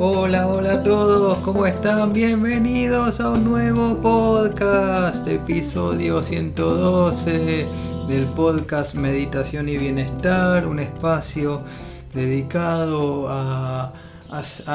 Hola, 0.00 0.46
hola 0.46 0.74
a 0.74 0.82
todos, 0.84 1.38
¿cómo 1.38 1.66
están? 1.66 2.12
Bienvenidos 2.12 3.20
a 3.20 3.30
un 3.30 3.44
nuevo 3.44 3.96
podcast, 3.96 5.26
episodio 5.26 6.22
112 6.22 7.66
del 8.06 8.24
podcast 8.36 8.94
Meditación 8.94 9.68
y 9.68 9.76
Bienestar, 9.76 10.66
un 10.68 10.78
espacio 10.78 11.62
dedicado 12.14 13.28
a, 13.28 13.92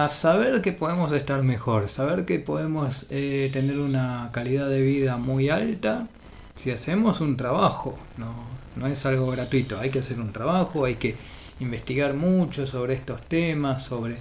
saber 0.09 0.61
que 0.61 0.73
podemos 0.73 1.11
estar 1.13 1.41
mejor, 1.43 1.87
saber 1.87 2.25
que 2.25 2.39
podemos 2.39 3.05
eh, 3.09 3.49
tener 3.53 3.79
una 3.79 4.29
calidad 4.33 4.67
de 4.67 4.81
vida 4.81 5.17
muy 5.17 5.49
alta 5.49 6.07
si 6.55 6.71
hacemos 6.71 7.21
un 7.21 7.37
trabajo, 7.37 7.97
no, 8.17 8.33
no 8.75 8.87
es 8.87 9.05
algo 9.05 9.27
gratuito, 9.27 9.79
hay 9.79 9.89
que 9.89 9.99
hacer 9.99 10.19
un 10.19 10.31
trabajo, 10.31 10.85
hay 10.85 10.95
que 10.95 11.15
investigar 11.59 12.13
mucho 12.13 12.65
sobre 12.67 12.93
estos 12.95 13.21
temas, 13.21 13.83
sobre 13.83 14.17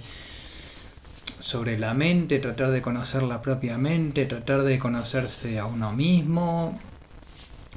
sobre 1.43 1.77
la 1.77 1.93
mente, 1.93 2.39
tratar 2.39 2.71
de 2.71 2.81
conocerla 2.81 3.41
propiamente, 3.41 4.25
tratar 4.25 4.63
de 4.63 4.79
conocerse 4.79 5.59
a 5.59 5.65
uno 5.65 5.91
mismo, 5.91 6.79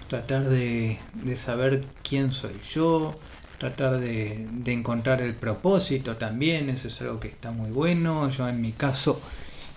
tratar 0.09 0.49
de, 0.49 1.01
saber 1.35 1.85
quién 2.09 2.31
soy 2.31 2.61
yo, 2.73 3.19
tratar 3.59 3.99
de, 3.99 4.47
encontrar 4.67 5.21
el 5.21 5.35
propósito 5.35 6.17
también, 6.17 6.71
eso 6.71 6.87
es 6.87 7.01
algo 7.01 7.19
que 7.19 7.27
está 7.27 7.51
muy 7.51 7.73
bueno. 7.73 8.31
Yo 8.31 8.49
en 8.49 8.61
mi 8.61 8.71
caso 8.71 9.21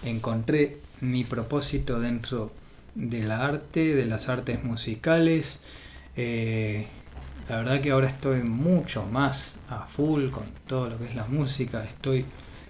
encontré 0.03 0.77
mi 1.01 1.23
propósito 1.23 1.99
dentro 1.99 2.51
de 2.99 3.23
la 3.23 3.45
arte, 3.45 3.95
de 3.95 4.05
las 4.05 4.29
artes 4.29 4.63
musicales. 4.63 5.59
Eh, 6.17 6.85
la 7.47 7.57
verdad 7.57 7.81
que 7.81 7.91
ahora 7.91 8.09
estoy 8.09 8.43
mucho 8.43 9.05
más 9.05 9.55
a 9.69 9.85
full 9.85 10.29
con 10.29 10.45
todo 10.67 10.89
lo 10.89 10.97
que 10.97 11.05
es 11.05 11.15
la 11.15 11.25
música, 11.25 11.83
estoy 11.83 12.25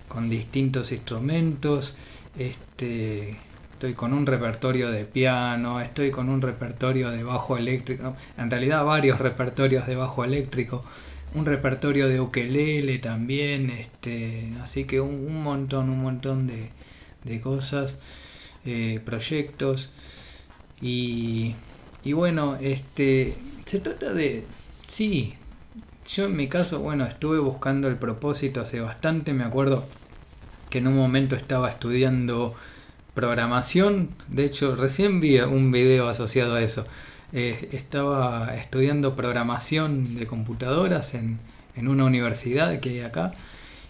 con 0.08 0.30
distintos 0.30 0.92
instrumentos. 0.92 1.96
Este, 2.38 3.38
estoy 3.74 3.94
con 3.94 4.14
un 4.14 4.26
repertorio 4.26 4.92
de 4.92 5.06
piano, 5.06 5.82
estoy 5.82 6.12
con 6.12 6.30
un 6.30 6.42
repertorio 6.42 7.10
de 7.10 7.24
bajo 7.24 7.58
eléctrico, 7.58 8.16
en 8.38 8.52
realidad 8.52 8.86
varios 8.86 9.20
repertorios 9.30 9.88
de 9.88 9.96
bajo 9.96 10.24
eléctrico, 10.24 10.84
un 11.34 11.46
repertorio 11.46 12.08
de 12.08 12.20
ukelele 12.20 13.00
también, 13.00 13.70
este, 13.70 14.54
así 14.62 14.86
que 14.86 15.02
un, 15.02 15.44
montón, 15.44 15.90
un 15.90 16.02
montón 16.02 16.48
de, 16.48 16.70
de 17.24 17.42
cosas, 17.42 17.96
eh, 18.66 19.00
proyectos 19.04 19.92
y, 20.82 21.56
y 22.04 22.14
bueno, 22.14 22.58
este, 22.62 23.36
se 23.66 23.80
trata 23.80 24.14
de, 24.14 24.46
sí, 24.88 25.34
yo 26.08 26.26
en 26.26 26.36
mi 26.36 26.48
caso, 26.48 26.80
bueno, 26.80 27.06
estuve 27.06 27.40
buscando 27.40 27.88
el 27.88 27.96
propósito 27.96 28.62
hace 28.62 28.80
bastante, 28.80 29.34
me 29.34 29.44
acuerdo 29.44 29.86
que 30.70 30.80
en 30.80 30.88
un 30.88 30.96
momento 30.96 31.36
estaba 31.36 31.70
estudiando 31.70 32.56
programación, 33.14 34.10
de 34.28 34.46
hecho 34.46 34.76
recién 34.76 35.20
vi 35.20 35.40
un 35.40 35.72
video 35.72 36.10
asociado 36.10 36.56
a 36.56 36.62
eso. 36.62 36.86
Eh, 37.32 37.70
estaba 37.74 38.56
estudiando 38.56 39.16
programación 39.16 40.16
de 40.16 40.26
computadoras 40.26 41.14
en, 41.14 41.40
una 41.78 42.04
universidad 42.04 42.82
que 42.82 42.90
hay 42.90 43.00
acá 43.02 43.34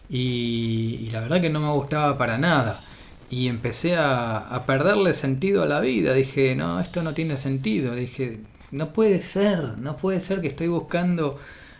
y, 0.10 1.10
la 1.12 1.22
verdad 1.22 1.42
que 1.42 1.50
no 1.50 1.60
me 1.60 1.72
gustaba 1.72 2.18
para 2.18 2.38
nada. 2.38 2.84
Y 3.30 3.48
empecé 3.48 3.96
a, 3.96 4.64
perderle 4.66 5.14
sentido 5.14 5.64
a 5.64 5.68
la 5.68 5.80
vida. 5.80 6.14
Dije, 6.14 6.56
no, 6.56 6.80
esto 6.80 7.04
no 7.04 7.14
tiene 7.14 7.38
sentido. 7.38 7.96
Dije, 7.96 8.40
no 8.72 8.92
puede 8.92 9.22
ser, 9.22 9.78
no 9.78 9.98
puede 9.98 10.20
ser 10.20 10.42
que 10.42 10.48
estoy 10.48 10.68
buscando 10.68 11.40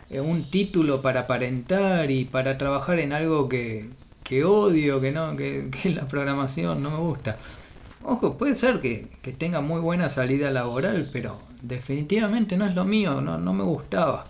eh, 0.10 0.20
un 0.20 0.52
título 0.52 1.02
para 1.02 1.22
aparentar 1.22 2.12
y 2.12 2.26
para 2.26 2.58
trabajar 2.58 3.00
en 3.00 3.14
algo 3.14 3.50
que, 3.50 3.90
que 4.24 4.44
odio, 4.44 5.02
que 5.02 5.12
no, 5.12 5.36
que, 5.36 5.70
la 5.86 6.08
programación 6.08 6.84
no 6.84 6.92
me 6.92 6.98
gusta. 6.98 7.38
Ojo, 8.04 8.38
puede 8.38 8.56
ser 8.56 8.80
que, 8.80 9.08
tenga 9.38 9.62
muy 9.62 9.82
buena 9.82 10.10
salida 10.10 10.52
laboral, 10.52 11.10
pero 11.12 11.42
definitivamente 11.62 12.58
no 12.58 12.66
es 12.66 12.76
lo 12.76 12.86
mío, 12.86 13.22
no, 13.22 13.38
no 13.38 13.54
me 13.54 13.64
gustaba. 13.64 14.28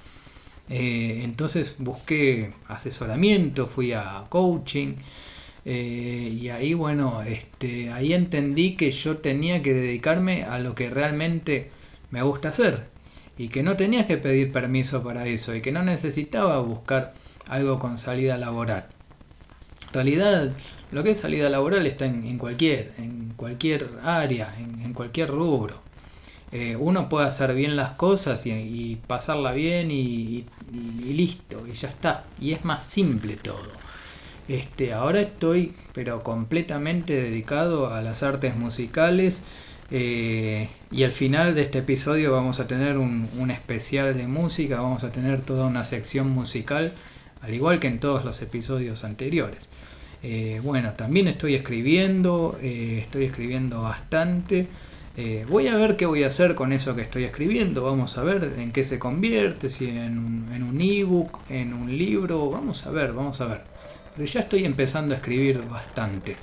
Eh, 0.69 1.21
entonces 1.23 1.75
busqué 1.79 2.53
asesoramiento, 2.67 3.67
fui 3.67 3.91
a 3.91 4.25
coaching 4.29 4.95
eh, 5.65 6.37
y 6.39 6.49
ahí 6.49 6.73
bueno, 6.73 7.21
este, 7.23 7.91
ahí 7.91 8.13
entendí 8.13 8.75
que 8.75 8.91
yo 8.91 9.17
tenía 9.17 9.61
que 9.61 9.73
dedicarme 9.73 10.43
a 10.43 10.59
lo 10.59 10.75
que 10.75 10.89
realmente 10.89 11.69
me 12.11 12.21
gusta 12.21 12.49
hacer 12.49 12.87
y 13.37 13.49
que 13.49 13.63
no 13.63 13.75
tenía 13.75 14.05
que 14.05 14.17
pedir 14.17 14.51
permiso 14.51 15.03
para 15.03 15.25
eso 15.25 15.55
y 15.55 15.61
que 15.61 15.71
no 15.71 15.83
necesitaba 15.83 16.59
buscar 16.59 17.13
algo 17.47 17.79
con 17.79 17.97
salida 17.97 18.37
laboral. 18.37 18.85
En 19.87 19.93
realidad, 19.93 20.51
lo 20.91 21.03
que 21.03 21.11
es 21.11 21.19
salida 21.19 21.49
laboral 21.49 21.87
está 21.87 22.05
en, 22.05 22.37
cualquier, 22.37 22.93
en 22.97 23.33
cualquier 23.35 23.89
área, 24.03 24.55
en, 24.57 24.93
cualquier 24.93 25.29
rubro. 25.29 25.81
Eh, 26.51 26.75
uno 26.75 27.09
puede 27.09 27.27
hacer 27.27 27.53
bien 27.53 27.75
las 27.75 27.93
cosas 27.93 28.45
y, 28.45 28.99
pasarla 29.07 29.51
bien 29.53 29.89
y, 29.89 30.45
listo, 31.03 31.65
y 31.67 31.73
ya 31.73 31.89
está. 31.89 32.25
Y 32.39 32.51
es 32.51 32.65
más 32.65 32.85
simple 32.85 33.37
todo. 33.37 33.78
Este, 34.49 34.93
ahora 34.93 35.21
estoy, 35.21 35.73
pero 35.93 36.23
completamente 36.23 37.13
dedicado 37.13 37.93
a 37.93 38.01
las 38.01 38.23
artes 38.23 38.55
musicales. 38.57 39.43
Eh, 39.91 40.69
y 40.91 41.03
al 41.03 41.11
final 41.11 41.53
de 41.53 41.61
este 41.61 41.79
episodio 41.79 42.31
vamos 42.31 42.59
a 42.59 42.67
tener 42.67 42.97
un, 42.97 43.51
especial 43.51 44.17
de 44.17 44.27
música, 44.27 44.81
vamos 44.81 45.03
a 45.03 45.11
tener 45.11 45.41
toda 45.41 45.67
una 45.67 45.83
sección 45.83 46.29
musical 46.29 46.93
al 47.41 47.53
igual 47.53 47.79
que 47.79 47.87
en 47.87 47.99
todos 47.99 48.25
los 48.25 48.41
episodios 48.41 49.03
anteriores. 49.03 49.69
Eh, 50.23 50.61
bueno, 50.63 50.93
también 50.93 51.27
estoy 51.27 51.55
escribiendo, 51.55 52.57
eh, 52.61 52.99
estoy 53.03 53.25
escribiendo 53.25 53.81
bastante. 53.83 54.67
Voy 55.49 55.67
a 55.67 55.75
ver 55.75 55.97
qué 55.97 56.05
voy 56.05 56.23
a 56.23 56.27
hacer 56.27 56.55
con 56.55 56.71
eso 56.71 56.95
que 56.95 57.01
estoy 57.01 57.25
escribiendo, 57.25 57.83
vamos 57.83 58.17
a 58.17 58.23
ver 58.23 58.53
en 58.57 58.71
qué 58.71 58.85
se 58.85 58.99
convierte, 58.99 59.67
si 59.67 59.87
en 59.87 60.47
en 60.55 60.63
un 60.63 60.81
ebook, 60.81 61.39
en 61.49 61.73
un 61.73 61.97
libro, 61.97 62.49
vamos 62.49 62.85
a 62.85 62.91
ver, 62.91 63.11
vamos 63.11 63.41
a 63.41 63.45
ver. 63.47 63.61
Ya 64.25 64.41
estoy 64.41 64.65
empezando 64.65 65.13
a 65.13 65.17
escribir 65.17 65.61
bastante. 65.69 66.35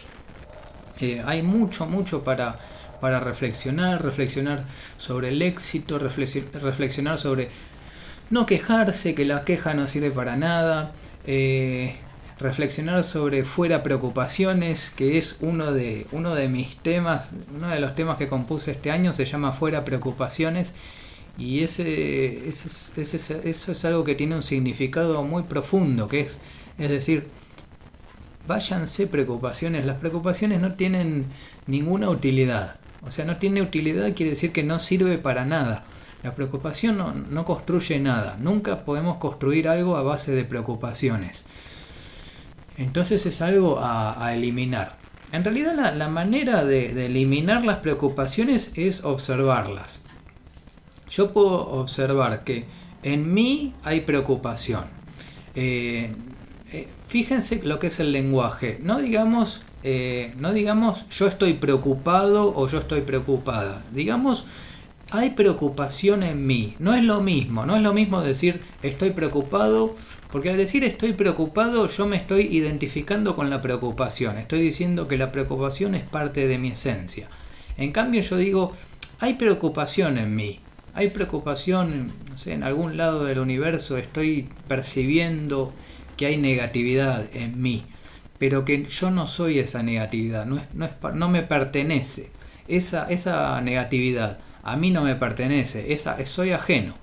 hay 1.27 1.43
mucho, 1.43 1.87
mucho 1.87 2.25
para, 2.25 2.59
para 3.01 3.21
reflexionar, 3.21 4.03
reflexionar 4.03 4.65
sobre 4.97 5.29
el 5.29 5.43
éxito, 5.43 5.99
reflexionar 5.99 7.19
sobre 7.19 7.51
no 8.31 8.47
quejarse, 8.47 9.15
que 9.15 9.27
la 9.27 9.45
queja 9.45 9.75
no 9.75 9.89
sirve 9.89 10.11
para 10.11 10.37
nada, 10.37 10.93
eh, 11.27 11.97
reflexionar 12.39 13.05
sobre 13.05 13.45
fuera 13.45 13.83
preocupaciones, 13.83 14.91
que 14.91 15.19
es 15.19 15.37
uno 15.41 15.73
de, 15.73 16.07
uno 16.13 16.35
de 16.35 16.49
mis 16.49 16.77
temas, 16.79 17.31
uno 17.55 17.69
de 17.69 17.81
los 17.81 17.95
temas 17.95 18.17
que 18.17 18.27
compuse 18.27 18.73
este 18.73 18.91
año 18.91 19.13
se 19.13 19.27
llama 19.27 19.53
fuera 19.53 19.85
preocupaciones 19.85 20.73
y 21.39 21.63
ese, 21.63 22.49
eso 22.49 23.73
es 23.73 23.85
algo 23.85 24.03
que 24.03 24.15
tiene 24.15 24.35
un 24.35 24.43
significado 24.43 25.23
muy 25.23 25.43
profundo, 25.43 26.09
que 26.09 26.21
es, 26.21 26.39
es 26.79 26.91
decir, 26.91 27.27
váyanse 28.47 29.07
preocupaciones, 29.07 29.85
las 29.85 29.99
preocupaciones 29.99 30.61
no 30.61 30.75
tienen 30.75 31.27
ninguna 31.67 32.11
utilidad, 32.11 32.77
o 33.07 33.11
sea, 33.11 33.25
no 33.25 33.37
tiene 33.37 33.63
utilidad 33.63 34.13
quiere 34.15 34.31
decir 34.31 34.53
que 34.53 34.63
no 34.63 34.79
sirve 34.79 35.19
para 35.19 35.45
nada. 35.45 35.85
La 36.23 36.35
preocupación 36.35 37.27
no, 37.31 37.45
construye 37.45 38.01
nada. 38.01 38.37
Nunca 38.41 38.85
podemos 38.85 39.19
construir 39.19 39.69
algo 39.69 39.97
a 39.97 40.03
base 40.03 40.33
de 40.33 40.45
preocupaciones. 40.45 41.45
Entonces 42.77 43.27
es 43.27 43.41
algo 43.43 43.79
a, 43.81 44.35
eliminar. 44.35 44.97
En 45.31 45.45
realidad 45.45 45.95
la, 45.95 46.09
manera 46.09 46.65
de, 46.65 47.07
eliminar 47.07 47.65
las 47.65 47.79
preocupaciones 47.79 48.73
es 48.75 49.05
observarlas. 49.05 50.01
Yo 51.09 51.33
puedo 51.33 51.69
observar 51.69 52.43
que 52.43 52.65
en 53.05 53.33
mí 53.33 53.75
hay 53.85 54.01
preocupación. 54.01 54.85
Eh, 55.55 56.11
eh, 56.73 56.89
fíjense 57.07 57.61
lo 57.63 57.79
que 57.79 57.89
es 57.89 58.01
el 58.01 58.13
lenguaje. 58.13 58.79
No 58.83 58.99
digamos, 58.99 59.61
eh, 59.83 60.35
no 60.39 60.53
digamos 60.53 61.09
yo 61.11 61.27
estoy 61.27 61.55
preocupado 61.55 62.53
o 62.57 62.69
yo 62.69 62.79
estoy 62.79 63.03
preocupada. 63.03 63.85
Digamos 63.93 64.45
hay 65.11 65.31
preocupación 65.31 66.23
en 66.23 66.47
mí. 66.47 66.75
No 66.79 66.95
es 66.95 67.05
lo 67.05 67.21
mismo, 67.21 67.65
no 67.67 67.77
es 67.77 67.83
lo 67.83 67.93
mismo 67.93 68.21
decir 68.23 68.61
estoy 68.83 69.11
preocupado, 69.11 69.95
porque 70.33 70.51
al 70.51 70.57
decir 70.57 70.83
estoy 70.85 71.13
preocupado 71.13 71.89
yo 71.89 72.07
me 72.07 72.17
estoy 72.17 72.43
identificando 72.43 73.37
con 73.37 73.49
la 73.49 73.63
preocupación, 73.63 74.39
estoy 74.39 74.61
diciendo 74.61 75.07
que 75.07 75.17
la 75.17 75.31
preocupación 75.33 75.95
es 75.95 76.05
parte 76.05 76.49
de 76.49 76.59
mi 76.59 76.69
esencia. 76.69 77.29
En 77.77 77.93
cambio 77.93 78.23
yo 78.23 78.37
digo, 78.37 78.73
hay 79.21 79.35
preocupación 79.35 80.19
en 80.19 80.35
mí, 80.35 80.61
hay 80.95 81.11
preocupación, 81.11 82.13
no 82.29 82.39
sé, 82.39 82.53
en 82.53 82.65
algún 82.65 82.97
lado 82.97 83.25
del 83.25 83.39
universo 83.39 83.97
estoy 83.97 84.49
percibiendo 84.67 85.73
que 86.17 86.27
hay 86.27 86.37
negatividad 86.37 87.27
en 87.35 87.61
mí, 87.61 87.85
pero 88.39 88.65
que 88.65 88.85
yo 88.85 89.11
no 89.11 89.27
soy 89.27 89.59
esa 89.59 89.83
negatividad, 89.83 90.47
no, 90.47 90.59
es, 90.59 90.65
no, 90.75 90.85
es, 90.87 90.93
no 91.15 91.29
me 91.29 91.43
pertenece 91.43 92.31
esa, 92.69 93.09
esa 93.11 93.61
negatividad 93.61 94.39
a 94.67 94.77
mí 94.77 94.91
no 94.91 95.03
me 95.03 95.15
pertenece, 95.15 95.93
es, 95.93 96.09
soy 96.29 96.51
ajeno. 96.51 96.95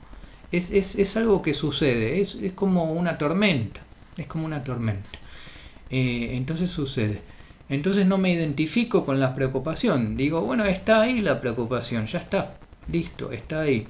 Es, 0.51 0.69
es, 0.69 0.97
es, 0.97 1.15
algo 1.15 1.41
que 1.41 1.53
sucede, 1.53 2.19
es, 2.19 2.35
es, 2.35 2.51
como 2.51 2.91
una 2.91 3.17
tormenta, 3.17 3.79
es 4.17 4.27
como 4.27 4.45
una 4.45 4.65
tormenta. 4.65 5.07
Eh, 5.89 6.31
entonces 6.33 6.69
sucede. 6.69 7.21
Entonces 7.69 8.05
no 8.05 8.17
me 8.17 8.33
identifico 8.33 9.05
con 9.05 9.21
la 9.21 9.33
preocupación. 9.33 10.17
Digo, 10.17 10.41
bueno, 10.41 10.65
está 10.65 11.03
ahí 11.03 11.21
la 11.21 11.39
preocupación, 11.39 12.05
ya 12.05 12.19
está, 12.19 12.55
listo, 12.91 13.31
está 13.31 13.61
ahí. 13.61 13.87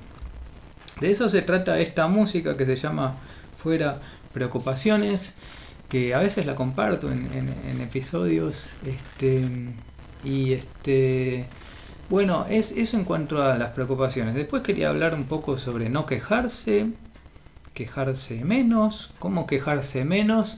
De 1.01 1.09
eso 1.09 1.27
se 1.27 1.41
trata 1.41 1.79
esta 1.79 2.07
música 2.07 2.55
que 2.55 2.67
se 2.67 2.75
llama 2.75 3.15
Fuera 3.57 3.99
Preocupaciones, 4.33 5.33
que 5.89 6.13
a 6.13 6.19
veces 6.19 6.45
la 6.45 6.55
comparto 6.55 7.11
en, 7.11 7.29
en 7.69 7.81
episodios. 7.81 8.73
Este, 8.85 9.47
y 10.23 10.53
este 10.53 11.47
bueno, 12.09 12.45
es 12.49 12.71
eso 12.71 12.97
en 12.97 13.05
cuanto 13.05 13.41
a 13.41 13.57
las 13.57 13.71
preocupaciones. 13.71 14.35
Después 14.35 14.61
quería 14.61 14.89
hablar 14.89 15.15
un 15.15 15.23
poco 15.23 15.57
sobre 15.57 15.89
no 15.89 16.05
quejarse, 16.05 16.87
quejarse 17.73 18.43
menos, 18.43 19.11
cómo 19.19 19.47
quejarse 19.47 20.03
menos. 20.05 20.57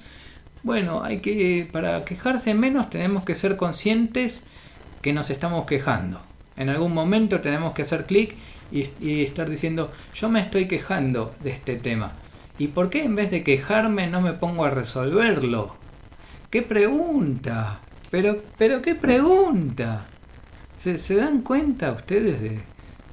Bueno, 0.64 1.04
hay 1.04 1.20
que 1.20 1.70
para 1.72 2.04
quejarse 2.04 2.54
menos 2.56 2.90
tenemos 2.90 3.24
que 3.24 3.36
ser 3.36 3.56
conscientes 3.58 4.44
que 5.02 5.14
nos 5.14 5.30
estamos 5.30 5.66
quejando. 5.66 6.20
En 6.58 6.70
algún 6.70 6.94
momento 6.94 7.40
tenemos 7.42 7.74
que 7.74 7.84
hacer 7.84 8.06
clic 8.06 8.36
y, 8.72 8.90
y, 9.00 9.24
estar 9.24 9.50
diciendo, 9.50 9.92
yo 10.16 10.30
me 10.30 10.40
estoy 10.42 10.68
quejando 10.68 11.36
de 11.44 11.52
este 11.52 11.76
tema. 11.76 12.14
¿Y 12.58 12.68
por 12.68 12.90
qué 12.90 13.04
en 13.04 13.16
vez 13.16 13.32
de 13.32 13.44
quejarme 13.44 14.08
no 14.08 14.22
me 14.22 14.34
pongo 14.34 14.66
a 14.66 14.70
resolverlo? 14.70 15.76
¿Qué 16.50 16.62
pregunta? 16.62 17.80
Pero, 18.10 18.38
pero 18.58 18.82
qué 18.82 18.96
pregunta. 18.96 20.06
¿Se, 20.80 21.16
dan 21.16 21.42
cuenta 21.42 21.92
ustedes 21.92 22.40
de... 22.40 22.60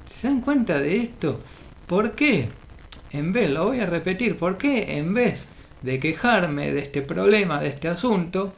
¿Se 0.09 0.27
dan 0.27 0.41
cuenta 0.41 0.79
de 0.79 0.97
esto? 0.97 1.41
¿Por 1.87 2.11
qué? 2.11 2.49
En 3.11 3.33
vez, 3.33 3.49
lo 3.49 3.65
voy 3.65 3.79
a 3.79 3.85
repetir, 3.85 4.37
¿por 4.37 4.57
qué 4.57 4.97
en 4.97 5.13
vez 5.13 5.47
de 5.81 5.99
quejarme 5.99 6.71
de 6.71 6.79
este 6.79 7.01
problema, 7.01 7.59
de 7.59 7.67
este 7.67 7.89
asunto, 7.89 8.53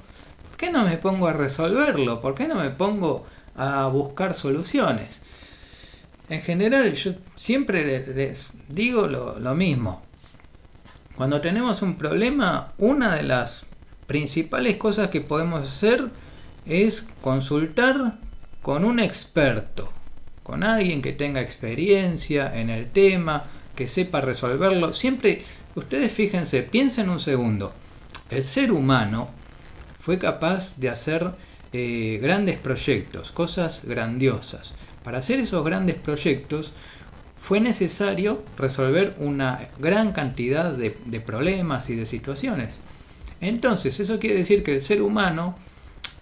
¿por 0.50 0.58
qué 0.58 0.70
no 0.70 0.84
me 0.84 0.98
pongo 0.98 1.28
a 1.28 1.34
resolverlo? 1.34 2.22
¿Por 2.22 2.36
qué 2.36 2.48
no 2.48 2.56
me 2.56 2.70
pongo 2.70 3.26
a 3.56 3.88
buscar 3.88 4.34
soluciones? 4.34 5.20
En 6.30 6.42
general, 6.42 6.94
yo 6.94 7.14
siempre 7.36 7.86
les 7.86 8.52
digo 8.70 9.08
lo, 9.08 9.40
lo 9.40 9.56
mismo. 9.56 10.05
Cuando 11.16 11.40
tenemos 11.40 11.82
un 11.82 11.98
problema, 11.98 12.74
una 12.78 13.16
de 13.16 13.24
las 13.24 13.64
principales 14.06 14.76
cosas 14.76 15.10
que 15.10 15.22
podemos 15.22 15.68
hacer 15.68 16.10
es 16.66 17.04
consultar 17.22 18.16
con 18.62 18.84
un 18.84 19.00
experto, 19.00 19.92
con 20.44 20.64
alguien 20.64 21.02
que 21.02 21.14
tenga 21.14 21.42
experiencia 21.42 22.60
en 22.60 22.70
el 22.70 22.92
tema, 22.92 23.44
que 23.76 23.88
sepa 23.88 24.22
resolverlo. 24.22 24.94
Siempre, 24.94 25.42
ustedes 25.76 26.12
fíjense, 26.12 26.64
piensen 26.64 27.10
un 27.10 27.20
segundo, 27.20 27.74
el 28.30 28.44
ser 28.44 28.72
humano 28.72 29.30
fue 30.00 30.20
capaz 30.20 30.76
de 30.78 30.90
hacer 30.90 31.32
eh, 31.72 32.20
grandes 32.22 32.58
proyectos, 32.60 33.32
cosas 33.32 33.82
grandiosas. 33.84 34.76
Para 35.04 35.20
hacer 35.20 35.40
esos 35.40 35.64
grandes 35.64 35.96
proyectos 35.96 36.74
fue 37.46 37.60
necesario 37.60 38.44
resolver 38.58 39.14
una 39.20 39.68
gran 39.78 40.14
cantidad 40.14 40.72
de, 40.72 40.90
problemas 41.20 41.92
y 41.92 41.96
de 41.96 42.08
situaciones. 42.08 42.80
Entonces, 43.40 44.00
eso 44.00 44.18
quiere 44.18 44.36
decir 44.36 44.64
que 44.64 44.74
el 44.74 44.82
ser 44.82 45.04
humano 45.04 45.56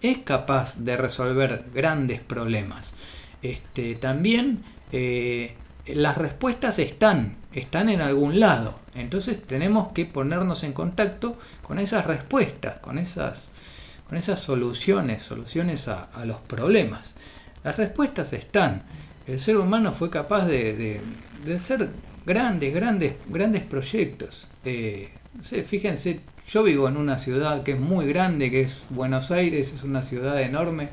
es 0.01 0.17
capaz 0.17 0.75
de 0.75 0.97
resolver 0.97 1.63
grandes 1.73 2.19
problemas. 2.19 2.93
Este, 3.41 3.95
también 3.95 4.65
eh, 4.91 5.55
las 5.87 6.17
respuestas 6.17 6.77
están, 6.77 7.37
están 7.53 7.87
en 7.87 8.01
algún 8.01 8.41
lado. 8.41 8.77
Entonces 8.93 9.41
tenemos 9.43 9.93
que 9.93 10.03
ponernos 10.03 10.65
en 10.65 10.73
contacto 10.73 11.39
con 11.61 11.79
esas 11.79 12.05
respuestas, 12.05 12.79
con 12.79 12.97
esas, 12.97 13.47
con 14.09 14.17
esas 14.17 14.41
soluciones, 14.41 15.23
soluciones 15.23 15.87
a, 15.87 16.09
los 16.25 16.41
problemas. 16.41 17.15
Las 17.63 17.77
respuestas 17.77 18.33
están. 18.33 18.83
El 19.27 19.39
ser 19.39 19.57
humano 19.57 19.93
fue 19.93 20.09
capaz 20.09 20.45
de, 20.45 21.01
de, 21.45 21.55
hacer 21.55 21.89
grandes, 22.25 22.73
grandes, 22.73 23.13
grandes 23.27 23.63
proyectos. 23.63 24.47
Eh, 24.65 25.09
fíjense 25.65 26.21
yo 26.49 26.63
vivo 26.63 26.87
en 26.87 26.97
una 26.97 27.17
ciudad 27.17 27.63
que 27.63 27.71
es 27.71 27.79
muy 27.79 28.05
grande, 28.05 28.51
que 28.51 28.61
es 28.61 28.83
Buenos 28.89 29.31
Aires, 29.31 29.73
es 29.73 29.83
una 29.83 30.01
ciudad 30.01 30.41
enorme 30.41 30.89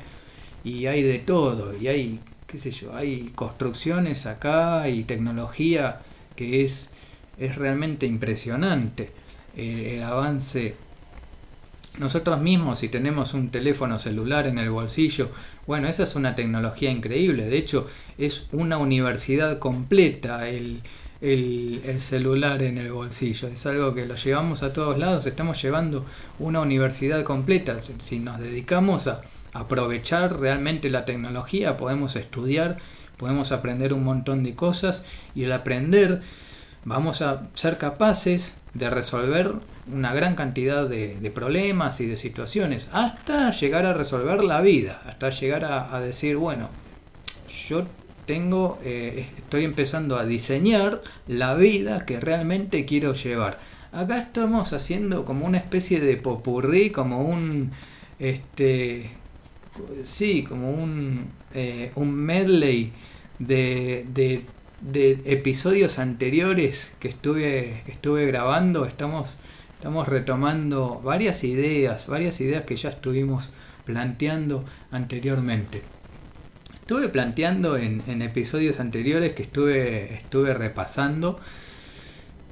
y 0.63 0.85
hay 0.85 1.03
de 1.03 1.19
todo, 1.19 1.75
y 1.77 1.87
hay, 1.87 2.19
qué 2.47 2.57
sé 2.57 2.71
yo, 2.71 2.95
hay 2.95 3.31
construcciones 3.35 4.25
acá 4.25 4.87
y 4.87 5.03
tecnología 5.03 5.99
que 6.35 6.63
es, 6.63 6.89
es 7.37 7.55
realmente 7.55 8.05
impresionante. 8.05 9.11
Eh, 9.57 9.95
el 9.97 10.03
avance 10.03 10.75
nosotros 12.01 12.41
mismos, 12.41 12.79
si 12.79 12.89
tenemos 12.89 13.35
un 13.35 13.49
teléfono 13.49 13.99
celular 13.99 14.47
en 14.47 14.57
el 14.57 14.71
bolsillo, 14.71 15.29
bueno, 15.67 15.87
esa 15.87 16.01
es 16.01 16.15
una 16.15 16.33
tecnología 16.33 16.89
increíble. 16.89 17.45
De 17.45 17.57
hecho, 17.57 17.87
es 18.17 18.47
una 18.51 18.79
universidad 18.79 19.59
completa 19.59 20.49
el, 20.49 20.81
el, 21.21 22.01
celular 22.01 22.63
en 22.63 22.79
el 22.79 22.91
bolsillo. 22.91 23.47
Es 23.47 23.67
algo 23.67 23.93
que 23.93 24.07
lo 24.07 24.15
llevamos 24.15 24.63
a 24.63 24.73
todos 24.73 24.97
lados. 24.97 25.27
Estamos 25.27 25.61
llevando 25.61 26.03
una 26.39 26.61
universidad 26.61 27.23
completa. 27.23 27.77
Si 27.99 28.17
nos 28.17 28.39
dedicamos 28.39 29.05
a 29.05 29.21
aprovechar 29.53 30.39
realmente 30.39 30.89
la 30.89 31.05
tecnología, 31.05 31.77
podemos 31.77 32.15
estudiar, 32.15 32.77
podemos 33.17 33.51
aprender 33.51 33.93
un 33.93 34.03
montón 34.03 34.43
de 34.43 34.55
cosas 34.55 35.03
y 35.35 35.45
al 35.45 35.51
aprender 35.51 36.23
vamos 36.83 37.21
a 37.21 37.47
ser 37.53 37.77
capaces 37.77 38.55
de 38.73 38.89
resolver 38.89 39.53
una 39.91 40.13
gran 40.13 40.35
cantidad 40.35 40.87
de, 40.87 41.31
problemas 41.33 41.99
y 41.99 42.05
de 42.05 42.17
situaciones, 42.17 42.89
hasta 42.93 43.51
llegar 43.51 43.85
a 43.85 43.93
resolver 43.93 44.43
la 44.43 44.61
vida, 44.61 45.01
hasta 45.05 45.29
llegar 45.29 45.65
a, 45.65 45.99
decir, 45.99 46.37
bueno, 46.37 46.69
yo 47.67 47.85
tengo, 48.25 48.79
eh, 48.83 49.27
estoy 49.37 49.65
empezando 49.65 50.17
a 50.17 50.25
diseñar 50.25 51.01
la 51.27 51.55
vida 51.55 52.05
que 52.05 52.19
realmente 52.19 52.85
quiero 52.85 53.13
llevar. 53.13 53.59
Acá 53.91 54.19
estamos 54.19 54.71
haciendo 54.71 55.25
como 55.25 55.45
una 55.45 55.57
especie 55.57 55.99
de 55.99 56.15
popurrí, 56.15 56.91
como 56.91 57.23
un, 57.23 57.71
este, 58.19 59.09
sí, 60.05 60.43
como 60.43 60.71
un, 60.71 61.27
eh, 61.53 61.91
un 61.95 62.13
medley 62.13 62.93
de, 63.39 64.43
episodios 64.93 65.99
anteriores 65.99 66.91
que 66.99 67.07
estuve, 67.09 67.83
estuve 67.87 68.25
grabando. 68.25 68.85
Estamos, 68.85 69.37
estamos 69.75 70.07
retomando 70.07 71.01
varias 71.03 71.43
ideas, 71.43 72.07
varias 72.07 72.41
ideas 72.41 72.65
que 72.65 72.75
ya 72.75 72.89
estuvimos 72.89 73.49
planteando 73.85 74.65
anteriormente 74.91 75.81
estuve 76.91 77.07
planteando 77.07 77.77
en, 77.77 78.21
episodios 78.21 78.81
anteriores 78.81 79.31
que 79.31 79.43
estuve, 79.43 80.15
estuve 80.15 80.53
repasando 80.53 81.39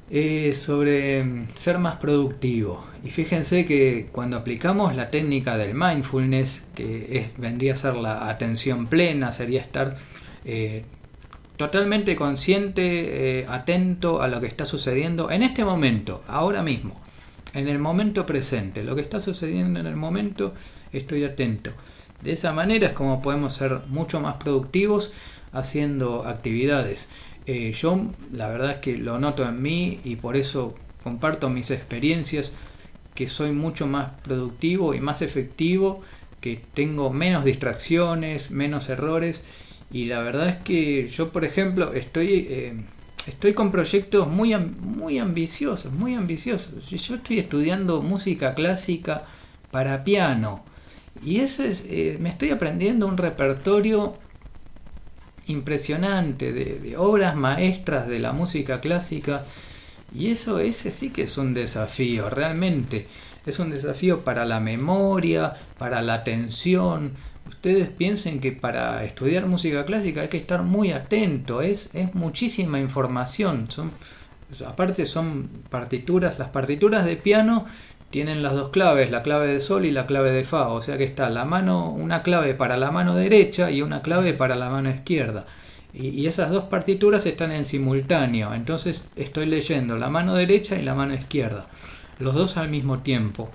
eh, 0.10 0.56
sobre 0.56 1.22
mm, 1.22 1.48
ser 1.56 1.78
más 1.78 1.98
productivo. 1.98 2.86
Y 3.04 3.10
fíjense 3.10 3.66
que 3.66 4.08
cuando 4.14 4.38
aplicamos 4.38 4.96
la 4.96 5.12
técnica 5.12 5.58
del 5.58 5.76
mindfulness, 5.76 6.64
que 6.74 7.32
vendría 7.38 7.74
a 7.74 7.76
ser 7.76 7.98
la 7.98 8.30
atención 8.30 8.88
plena, 8.88 9.34
sería 9.34 9.60
estar 9.60 9.98
eh, 10.46 10.86
totalmente 11.60 12.16
consciente, 12.16 13.42
eh, 13.42 13.46
atento 13.50 14.22
a 14.22 14.30
lo 14.30 14.40
que 14.40 14.48
está 14.48 14.64
sucediendo 14.64 15.30
en 15.30 15.44
este 15.44 15.66
momento, 15.66 16.24
ahora 16.26 16.64
mismo, 16.64 17.02
en 17.54 17.68
el 17.68 17.80
momento 17.80 18.26
presente, 18.26 18.82
lo 18.82 18.96
que 18.96 19.02
está 19.02 19.20
sucediendo 19.20 19.78
en 19.78 19.86
el 19.86 19.98
momento, 19.98 20.54
estoy 20.94 21.26
atento. 21.26 21.72
De 22.22 22.32
esa 22.32 22.54
manera 22.54 22.88
es 22.88 22.94
como 22.94 23.22
podemos 23.22 23.52
ser 23.52 23.82
mucho 23.90 24.22
más 24.22 24.36
productivos 24.36 25.12
haciendo 25.52 26.26
actividades. 26.26 27.10
Eh, 27.46 27.74
yo 27.74 28.08
la 28.32 28.48
verdad 28.48 28.72
es 28.72 28.78
que 28.78 28.98
lo 28.98 29.20
noto 29.20 29.44
en 29.44 29.62
mí 29.62 30.00
y 30.06 30.16
por 30.16 30.38
eso 30.38 30.76
comparto 31.04 31.50
mis 31.50 31.72
experiencias 31.72 32.54
que 33.16 33.28
soy 33.28 33.52
mucho 33.52 33.86
más 33.86 34.12
productivo 34.22 34.94
y 34.94 35.02
más 35.02 35.22
efectivo, 35.22 36.04
que 36.40 36.62
tengo 36.74 37.10
menos 37.10 37.44
distracciones, 37.44 38.50
menos 38.50 38.88
errores 38.88 39.44
y 39.92 40.06
la 40.06 40.22
verdad 40.22 40.50
es 40.50 40.56
que 40.58 41.08
yo 41.08 41.32
por 41.32 41.46
ejemplo 41.46 41.94
estoy 41.94 42.48
eh, 42.50 42.74
estoy 43.28 43.54
con 43.54 43.72
proyectos 43.72 44.28
muy 44.28 44.56
muy 44.58 45.20
ambiciosos, 45.20 45.92
muy 45.92 46.16
ambiciosos. 46.16 46.90
Yo 46.90 47.16
estoy 47.16 47.40
estudiando 47.40 48.02
música 48.02 48.54
clásica 48.54 49.24
para 49.72 50.04
piano 50.04 50.64
y 51.24 51.40
ese 51.40 51.70
es, 51.70 51.84
eh, 51.88 52.18
me 52.20 52.30
estoy 52.30 52.52
aprendiendo 52.52 53.08
un 53.08 53.18
repertorio 53.18 54.14
impresionante 55.48 56.54
de, 56.54 56.96
obras 56.98 57.36
maestras 57.36 58.08
de 58.08 58.20
la 58.20 58.32
música 58.32 58.80
clásica. 58.80 59.44
Y 60.14 60.32
eso, 60.32 60.60
ese 60.60 60.92
sí 60.92 61.10
que 61.12 61.24
es 61.24 61.38
un 61.38 61.54
desafío, 61.54 62.30
realmente. 62.30 63.08
Es 63.46 63.60
un 63.60 63.70
desafío 63.70 64.22
para 64.22 64.46
la 64.46 64.60
memoria, 64.60 65.56
para 65.78 66.02
la 66.02 66.16
atención. 66.16 67.12
Ustedes 67.50 67.90
piensen 67.90 68.40
que 68.40 68.52
para 68.52 69.04
estudiar 69.04 69.46
música 69.48 69.86
clásica 69.86 70.22
hay 70.22 70.28
que 70.30 70.38
estar 70.38 70.64
muy 70.64 70.92
atento, 70.92 71.62
es, 71.62 71.90
es 71.94 72.14
muchísima 72.16 72.80
información. 72.80 73.70
Son, 73.70 73.92
aparte 74.66 75.06
son 75.06 75.50
partituras, 75.70 76.40
las 76.40 76.50
partituras 76.50 77.06
de 77.06 77.16
piano 77.18 77.66
tienen 78.12 78.42
las 78.42 78.54
dos 78.54 78.70
claves, 78.70 79.12
la 79.12 79.24
clave 79.24 79.48
de 79.48 79.60
sol 79.60 79.86
y 79.86 79.92
la 79.92 80.06
clave 80.08 80.32
de 80.32 80.44
fa, 80.44 80.70
o 80.70 80.82
sea 80.82 80.98
que 80.98 81.04
está 81.04 81.30
la 81.30 81.46
mano, 81.46 81.92
una 81.92 82.24
clave 82.24 82.54
para 82.54 82.78
la 82.78 82.92
mano 82.92 83.16
derecha 83.16 83.70
y 83.72 83.82
una 83.82 84.02
clave 84.02 84.34
para 84.34 84.56
la 84.56 84.70
mano 84.70 84.90
izquierda. 84.90 85.46
Y, 85.94 86.28
esas 86.28 86.52
dos 86.52 86.66
partituras 86.66 87.26
están 87.26 87.52
en 87.52 87.66
simultáneo, 87.66 88.54
entonces 88.54 89.02
estoy 89.16 89.48
leyendo 89.48 89.98
la 89.98 90.10
mano 90.10 90.36
derecha 90.36 90.76
y 90.78 90.84
la 90.84 90.94
mano 90.94 91.16
izquierda, 91.16 91.68
los 92.20 92.36
dos 92.36 92.58
al 92.58 92.70
mismo 92.70 93.00
tiempo. 93.00 93.50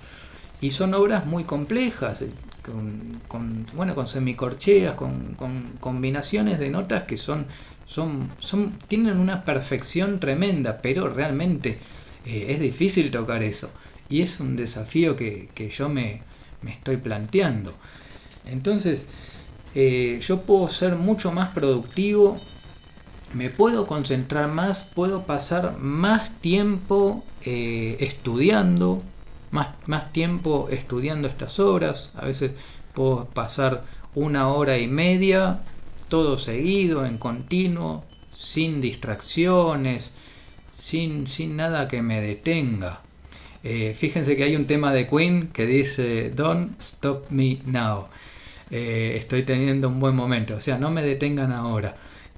Y 0.61 0.71
son 0.71 0.93
obras 0.93 1.25
muy 1.25 1.45
complejas, 1.45 2.25
con, 3.27 3.65
bueno, 3.73 3.95
con 3.95 4.07
semicorcheas, 4.07 4.95
con, 4.95 5.35
combinaciones 5.79 6.59
de 6.59 6.69
notas 6.69 7.03
que 7.03 7.17
son, 7.17 7.45
son, 7.87 8.29
son, 8.39 8.73
tienen 8.87 9.17
una 9.17 9.43
perfección 9.43 10.19
tremenda, 10.19 10.79
pero 10.81 11.09
realmente 11.09 11.77
eh, 12.25 12.47
es 12.49 12.59
difícil 12.59 13.11
tocar 13.11 13.43
eso. 13.43 13.69
Y 14.09 14.21
es 14.21 14.39
un 14.39 14.55
desafío 14.55 15.15
que, 15.15 15.71
yo 15.75 15.89
me, 15.89 16.21
estoy 16.67 16.97
planteando. 16.97 17.73
Entonces, 18.45 19.05
eh, 19.73 20.19
yo 20.21 20.41
puedo 20.41 20.69
ser 20.69 20.95
mucho 20.95 21.31
más 21.31 21.49
productivo, 21.49 22.37
me 23.33 23.49
puedo 23.49 23.85
concentrar 23.85 24.49
más, 24.49 24.83
puedo 24.83 25.23
pasar 25.23 25.77
más 25.79 26.29
tiempo 26.41 27.23
eh, 27.43 27.97
estudiando, 27.99 29.03
más, 29.55 29.69
más 29.87 30.11
tiempo 30.11 30.67
estudiando 30.69 31.27
estas 31.27 31.59
obras. 31.59 32.11
A 32.15 32.25
veces 32.25 32.51
puedo 32.93 33.25
pasar 33.25 33.83
una 34.13 34.49
hora 34.49 34.77
y 34.77 34.87
media, 34.87 35.61
todo 36.09 36.37
seguido, 36.37 37.05
en 37.05 37.17
continuo, 37.17 38.03
sin 38.35 38.81
distracciones, 38.81 40.11
sin, 40.73 41.25
sin 41.25 41.55
nada 41.55 41.87
que 41.87 42.01
me 42.01 42.21
detenga. 42.21 42.99
Eh, 43.63 43.95
fíjense 43.97 44.35
que 44.35 44.43
hay 44.43 44.55
un 44.55 44.67
tema 44.67 44.93
de 44.93 45.07
Queen 45.07 45.47
que 45.47 45.65
dice 45.65 46.29
Don't 46.29 46.79
stop 46.79 47.31
me 47.31 47.59
now. 47.65 48.07
Eh, 48.69 49.15
estoy 49.17 49.43
teniendo 49.43 49.87
un 49.87 49.99
buen 49.99 50.15
momento, 50.15 50.55
o 50.55 50.59
sea, 50.59 50.77
no 50.77 50.91
me 50.91 51.01
detengan 51.01 51.51
ahora. 51.51 51.95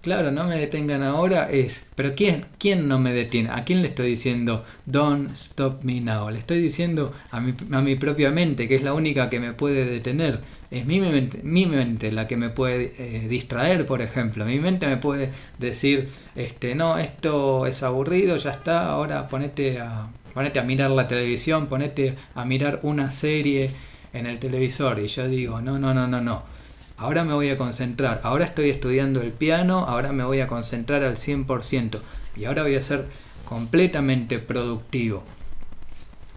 Claro, 0.08 0.32
no 0.32 0.46
me 0.46 0.58
detengan 0.58 1.04
ahora 1.04 1.52
es, 1.52 1.86
pero 1.94 2.16
¿quién, 2.16 2.46
quién 2.60 2.88
no 2.88 2.98
me 2.98 3.12
detiene? 3.12 3.50
¿A 3.50 3.66
quién 3.66 3.82
le 3.82 3.90
estoy 3.90 4.12
diciendo 4.12 4.64
don't 4.86 5.34
stop 5.34 5.84
me 5.84 6.00
now? 6.00 6.30
Le 6.30 6.40
estoy 6.40 6.62
diciendo 6.62 7.14
a 7.30 7.42
mi, 7.42 7.54
a 7.74 7.82
mi 7.82 7.98
propia 7.98 8.32
mente, 8.32 8.70
que 8.70 8.76
es 8.76 8.84
la 8.84 8.94
única 8.94 9.30
que 9.30 9.42
me 9.42 9.52
puede 9.52 9.84
detener. 9.84 10.40
Es 10.72 10.86
mi 10.86 11.02
mente, 11.02 11.42
mi 11.44 11.66
mente 11.66 12.14
la 12.14 12.26
que 12.26 12.38
me 12.38 12.50
puede 12.50 12.94
eh, 12.98 13.28
distraer, 13.28 13.86
por 13.86 14.02
ejemplo. 14.02 14.46
Mi 14.46 14.60
mente 14.60 14.88
me 14.88 14.96
puede 14.96 15.32
decir, 15.58 16.08
este, 16.36 16.74
no, 16.74 16.98
esto 16.98 17.66
es 17.66 17.84
aburrido, 17.84 18.38
ya 18.38 18.52
está, 18.52 18.90
ahora 18.90 19.28
ponete 19.28 19.82
a 19.82 20.08
ponete 20.34 20.60
a 20.60 20.64
mirar 20.64 20.92
la 20.92 21.10
televisión, 21.10 21.68
ponete 21.68 22.16
a 22.34 22.46
mirar 22.46 22.80
una 22.84 23.12
serie 23.12 23.72
en 24.14 24.26
el 24.26 24.40
televisor. 24.40 25.00
Y 25.00 25.08
yo 25.08 25.28
digo, 25.28 25.60
no, 25.60 25.78
no, 25.78 25.94
no, 25.94 26.08
no, 26.08 26.22
no. 26.22 26.57
Ahora 26.98 27.24
me 27.24 27.34
voy 27.34 27.50
a 27.50 27.58
concentrar, 27.58 28.22
ahora 28.24 28.46
estoy 28.46 28.72
estudiando 28.72 29.22
el 29.22 29.32
piano, 29.32 29.86
ahora 29.88 30.12
me 30.12 30.24
voy 30.24 30.40
a 30.40 30.48
concentrar 30.48 31.04
al 31.04 31.18
100% 31.18 32.00
y 32.36 32.46
ahora 32.46 32.64
voy 32.64 32.76
a 32.76 32.82
ser 32.82 33.06
completamente 33.46 34.40
productivo. 34.40 35.24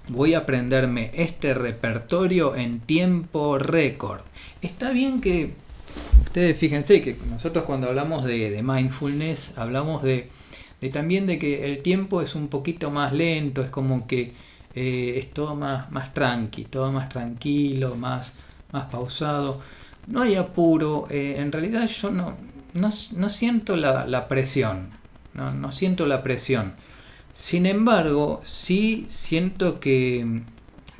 Voy 0.08 0.34
a 0.34 0.40
aprenderme 0.40 1.12
este 1.14 1.54
repertorio 1.54 2.56
en 2.56 2.80
tiempo 2.80 3.58
récord. 3.58 4.20
Está 4.60 4.90
bien 4.90 5.20
que 5.20 5.54
ustedes 6.24 6.58
fíjense 6.58 7.00
que 7.00 7.16
nosotros 7.30 7.64
cuando 7.64 7.88
hablamos 7.88 8.24
de, 8.24 8.60
mindfulness 8.62 9.52
hablamos 9.56 10.02
de 10.02 10.28
de 10.80 10.88
también 10.88 11.26
de 11.26 11.38
que 11.38 11.64
el 11.64 11.82
tiempo 11.82 12.22
es 12.22 12.34
un 12.34 12.48
poquito 12.48 12.90
más 12.90 13.12
lento, 13.12 13.62
es 13.62 13.70
como 13.70 14.06
que 14.06 14.32
eh, 14.74 15.14
es 15.18 15.30
todo 15.32 15.54
más, 15.54 15.90
más 15.90 16.14
tranqui, 16.14 16.64
todo 16.64 16.90
más 16.90 17.08
tranquilo, 17.08 17.96
más, 17.96 18.32
más 18.72 18.84
pausado. 18.86 19.60
No 20.07 20.23
hay 20.23 20.35
apuro, 20.35 21.07
eh, 21.11 21.37
en 21.38 21.52
realidad 21.52 21.88
yo 21.88 22.11
no, 22.11 22.37
no, 22.75 23.28
siento 23.28 23.76
la, 23.76 24.28
presión, 24.28 24.90
no, 25.35 25.52
no 25.52 25.73
siento 25.73 26.07
la 26.07 26.23
presión. 26.23 26.75
Sin 27.33 27.66
embargo, 27.66 28.40
sí 28.45 29.04
siento 29.09 29.78
que, 29.78 30.42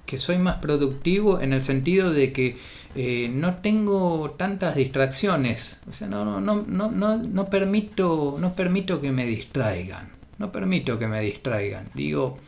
que 0.07 0.19
soy 0.19 0.39
más 0.39 0.57
productivo 0.57 1.41
en 1.41 1.53
el 1.53 1.63
sentido 1.63 2.13
de 2.13 2.33
que 2.33 2.59
eh, 2.95 3.31
no 3.33 3.57
tengo 3.57 4.33
tantas 4.33 4.75
distracciones, 4.75 5.79
o 5.89 5.93
sea, 5.93 6.09
no, 6.09 6.25
no, 6.25 6.41
no, 6.41 6.91
no, 6.91 7.17
no, 7.17 7.45
permito, 7.47 8.37
no 8.41 8.55
permito 8.55 9.01
que 9.01 9.13
me 9.13 9.27
distraigan, 9.27 10.11
no 10.39 10.51
permito 10.51 10.99
que 10.99 11.07
me 11.07 11.21
distraigan. 11.21 11.89
Digo, 11.95 12.39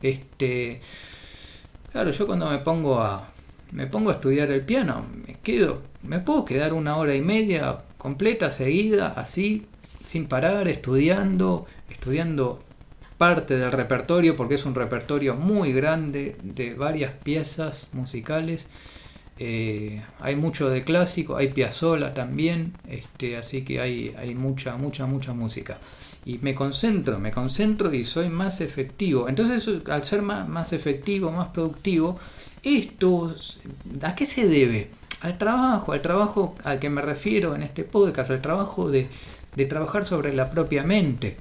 este, 0.00 0.80
claro, 1.92 2.10
yo 2.10 2.26
cuando 2.26 2.50
me 2.50 2.58
pongo 2.58 3.00
a, 3.00 3.31
me 3.72 3.86
pongo 3.86 4.10
a 4.10 4.14
estudiar 4.14 4.50
el 4.50 4.62
piano, 4.62 5.06
me 5.26 5.34
quedo, 5.42 5.82
me 6.02 6.20
puedo 6.20 6.44
quedar 6.44 6.72
una 6.72 6.96
hora 6.96 7.14
y 7.14 7.20
media 7.20 7.78
completa, 7.98 8.52
seguida, 8.52 9.08
así, 9.16 9.66
sin 10.04 10.26
parar, 10.26 10.68
estudiando, 10.68 11.66
estudiando 11.90 12.62
parte 13.18 13.56
del 13.56 13.72
repertorio, 13.72 14.36
porque 14.36 14.54
es 14.54 14.64
un 14.64 14.74
repertorio 14.74 15.34
muy 15.34 15.72
grande 15.72 16.36
de 16.42 16.74
varias 16.74 17.12
piezas 17.12 17.88
musicales 17.92 18.66
eh, 19.38 20.02
hay 20.20 20.36
mucho 20.36 20.68
de 20.68 20.82
clásico, 20.82 21.36
hay 21.36 21.48
Piazzolla 21.48 22.14
también, 22.14 22.74
este, 22.88 23.36
así 23.36 23.62
que 23.62 23.80
hay, 23.80 24.14
hay 24.16 24.36
mucha, 24.36 24.76
mucha, 24.76 25.06
mucha 25.06 25.32
música. 25.32 25.78
Y 26.24 26.38
me 26.38 26.54
concentro, 26.54 27.18
me 27.18 27.32
concentro 27.32 27.92
y 27.92 28.04
soy 28.04 28.28
más 28.28 28.60
efectivo. 28.60 29.28
Entonces, 29.28 29.68
al 29.88 30.04
ser 30.04 30.22
más, 30.22 30.48
más 30.48 30.72
efectivo, 30.72 31.32
más 31.32 31.48
productivo, 31.48 32.18
esto, 32.62 33.34
¿a 34.02 34.14
qué 34.14 34.26
se 34.26 34.48
debe? 34.48 34.88
Al 35.20 35.38
trabajo, 35.38 35.92
al 35.92 36.02
trabajo 36.02 36.56
al 36.64 36.78
que 36.78 36.90
me 36.90 37.02
refiero 37.02 37.54
en 37.54 37.62
este 37.62 37.84
podcast, 37.84 38.30
al 38.30 38.40
trabajo 38.40 38.90
de, 38.90 39.08
de 39.54 39.66
trabajar 39.66 40.04
sobre 40.04 40.32
la 40.32 40.50
propia 40.50 40.82
mente. 40.82 41.36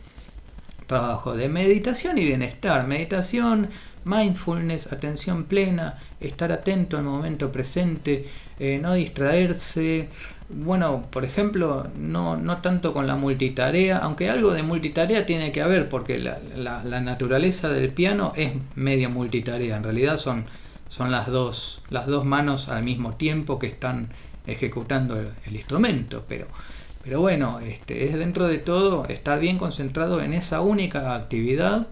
Trabajo 0.88 1.36
de 1.36 1.48
meditación 1.48 2.18
y 2.18 2.26
bienestar. 2.26 2.86
Meditación, 2.86 3.70
mindfulness, 4.04 4.92
atención 4.92 5.46
plena, 5.46 5.98
estar 6.20 6.52
atento 6.52 6.98
al 6.98 7.04
momento 7.04 7.52
presente, 7.52 8.26
eh, 8.60 8.80
no 8.82 8.94
distraerse. 8.94 10.10
Bueno, 10.50 11.06
por 11.10 11.24
ejemplo, 11.24 11.88
no, 11.98 12.36
no 12.36 12.58
tanto 12.58 12.94
con 12.94 13.08
la 13.08 13.16
multitarea, 13.16 13.98
aunque 13.98 14.30
algo 14.30 14.54
de 14.54 14.64
multitarea 14.64 15.26
tiene 15.26 15.52
que 15.52 15.62
haber, 15.62 15.88
porque 15.88 16.20
la, 16.20 16.40
la, 16.56 17.02
naturaleza 17.02 17.70
del 17.70 17.90
piano 17.92 18.34
es 18.36 18.54
media 18.76 19.08
multitarea. 19.08 19.78
En 19.78 19.84
realidad 19.84 20.18
son, 20.18 20.46
son 20.92 21.10
las, 21.10 21.28
dos, 21.28 21.82
las 21.90 22.06
dos 22.06 22.26
manos 22.26 22.68
al 22.68 22.84
mismo 22.84 23.14
tiempo 23.14 23.58
que 23.58 23.68
están 23.68 24.10
ejecutando 24.46 25.18
el, 25.18 25.56
instrumento. 25.56 26.26
Pero, 26.28 26.48
pero 27.02 27.22
bueno, 27.22 27.62
este, 27.62 28.10
es 28.10 28.16
dentro 28.16 28.46
de 28.50 28.58
todo 28.58 29.06
estar 29.06 29.40
bien 29.40 29.58
concentrado 29.58 30.20
en 30.22 30.34
esa 30.34 30.60
única 30.60 31.16
actividad 31.16 31.88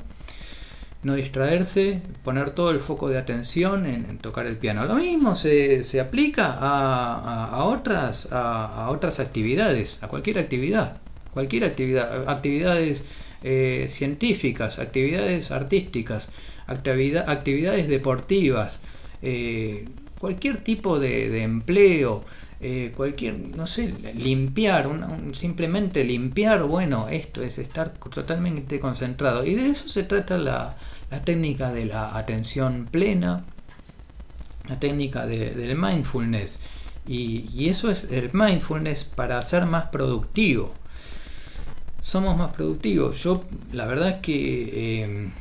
no 1.02 1.16
distraerse, 1.16 2.02
poner 2.26 2.50
todo 2.50 2.72
el 2.72 2.82
foco 2.82 3.08
de 3.08 3.18
atención 3.18 3.86
en, 3.86 4.18
tocar 4.18 4.46
el 4.46 4.58
piano. 4.58 4.84
Lo 4.84 4.96
mismo 4.96 5.38
se, 5.38 5.86
se 5.86 6.02
aplica 6.02 6.58
a, 6.60 7.46
a, 7.46 7.64
otras, 7.64 8.28
a, 8.32 8.90
otras 8.90 9.22
actividades, 9.22 9.98
a 10.02 10.10
cualquier 10.10 10.40
actividad, 10.40 10.98
cualquier 11.32 11.64
actividad, 11.64 12.28
actividades 12.28 13.06
eh, 13.44 13.86
científicas, 13.88 14.78
actividades 14.78 15.52
artísticas, 15.52 16.28
actividad, 16.72 17.30
actividades 17.30 17.88
deportivas, 17.88 18.82
eh, 19.22 19.86
cualquier 20.20 20.58
tipo 20.64 21.00
de, 21.00 21.44
empleo. 21.44 22.24
Eh, 22.62 22.92
cualquier, 22.94 23.56
no 23.56 23.66
sé, 23.66 23.94
limpiar, 24.16 24.90
simplemente 25.32 26.04
limpiar, 26.04 26.64
bueno, 26.64 27.08
esto 27.08 27.42
es 27.42 27.58
estar 27.58 27.94
totalmente 27.94 28.82
concentrado. 28.82 29.46
Y 29.46 29.56
de 29.56 29.70
eso 29.70 29.88
se 29.88 30.04
trata 30.04 30.38
la, 30.38 30.76
la 31.10 31.22
técnica 31.22 31.72
de 31.72 31.86
la 31.86 32.18
atención 32.18 32.88
plena, 32.92 33.46
la 34.68 34.80
técnica 34.80 35.26
del 35.26 35.76
mindfulness. 35.76 36.60
Y, 37.08 37.68
eso 37.70 37.90
es 37.90 38.06
el 38.12 38.30
mindfulness 38.34 39.04
para 39.04 39.42
ser 39.42 39.66
más 39.66 39.88
productivo. 39.88 40.74
Somos 42.02 42.38
más 42.38 42.52
productivos. 42.54 43.22
Yo, 43.24 43.44
la 43.74 43.86
verdad 43.86 44.10
es 44.10 44.16
que 44.18 45.04
em, 45.04 45.32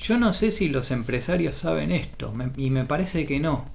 yo 0.00 0.18
no 0.18 0.32
sé 0.32 0.50
si 0.50 0.68
los 0.68 0.90
empresarios 0.90 1.56
saben 1.56 1.92
esto, 1.92 2.32
y 2.56 2.70
me 2.70 2.84
parece 2.84 3.26
que 3.26 3.38
no. 3.38 3.66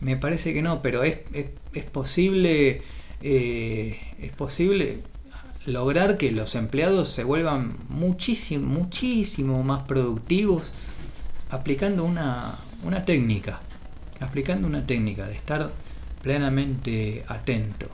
Me 0.00 0.16
parece 0.16 0.52
que 0.52 0.62
no, 0.62 0.82
pero 0.82 1.04
es, 1.04 1.18
es, 1.32 1.84
posible. 1.84 2.82
Eh, 3.22 4.00
es 4.20 4.32
posible 4.32 4.98
lograr 5.66 6.18
que 6.18 6.30
los 6.30 6.54
empleados 6.56 7.08
se 7.08 7.24
vuelvan 7.24 7.76
muchísimo, 7.88 8.66
muchísimo 8.66 9.62
más 9.62 9.84
productivos 9.84 10.64
aplicando 11.50 12.04
una, 12.04 12.58
técnica, 13.06 13.60
aplicando 14.20 14.66
una 14.66 14.86
técnica 14.86 15.26
de 15.26 15.36
estar 15.36 15.70
plenamente 16.22 17.24
atento. 17.28 17.88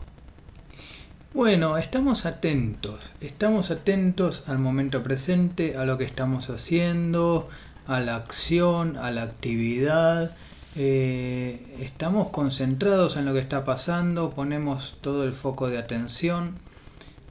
Bueno, 1.32 1.76
estamos 1.76 2.26
atentos, 2.26 3.12
estamos 3.20 3.70
atentos 3.70 4.42
al 4.48 4.58
momento 4.58 5.04
presente, 5.04 5.76
a 5.76 5.84
lo 5.84 5.96
que 5.96 6.02
estamos 6.02 6.50
haciendo, 6.50 7.48
a 7.86 8.00
la 8.00 8.16
acción, 8.16 8.96
a 8.96 9.12
la 9.12 9.22
actividad. 9.22 10.34
Eh, 10.74 11.76
estamos 11.78 12.30
concentrados 12.30 13.16
en 13.16 13.26
lo 13.26 13.32
que 13.32 13.38
está 13.38 13.64
pasando, 13.64 14.30
ponemos 14.30 14.98
todo 15.02 15.22
el 15.22 15.32
foco 15.32 15.68
de 15.68 15.78
atención 15.78 16.56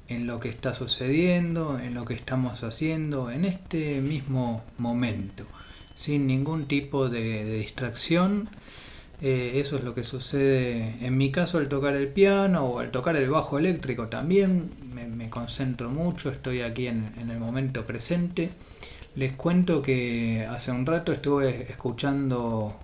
en 0.07 0.27
lo 0.27 0.39
que 0.39 0.47
está 0.47 0.73
sucediendo, 0.73 1.77
en 1.77 1.93
lo 1.93 2.05
que 2.05 2.13
estamos 2.13 2.63
haciendo, 2.63 3.29
en 3.29 3.43
este 3.43 3.99
mismo 3.99 4.63
momento, 4.77 5.43
sin 5.93 6.25
ningún 6.25 6.67
tipo 6.67 7.09
de, 7.09 7.43
de 7.43 7.55
distracción 7.55 8.47
eh, 9.21 9.59
eso 9.59 9.75
es 9.75 9.83
lo 9.83 9.93
que 9.93 10.05
sucede 10.05 10.95
en 11.01 11.17
mi 11.17 11.29
caso 11.29 11.57
al 11.57 11.67
tocar 11.67 11.95
el 11.95 12.07
piano 12.07 12.63
o 12.63 12.79
al 12.79 12.89
tocar 12.89 13.17
el 13.17 13.29
bajo 13.29 13.59
eléctrico 13.59 14.07
también. 14.07 14.71
Me, 14.93 15.29
concentro 15.29 15.89
mucho, 15.91 16.31
estoy 16.31 16.61
aquí 16.61 16.87
en, 16.87 17.13
el 17.17 17.37
momento 17.39 17.85
presente. 17.85 18.49
Les 19.15 19.33
cuento 19.33 19.81
que 19.81 20.47
hace 20.49 20.71
un 20.71 20.85
rato 20.85 21.11
estuve 21.11 21.67
escuchando 21.69 22.75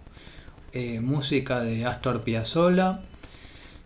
eh, 0.74 1.00
música 1.00 1.62
de 1.62 1.86
Astor 1.86 2.22
Piazzolla, 2.22 3.00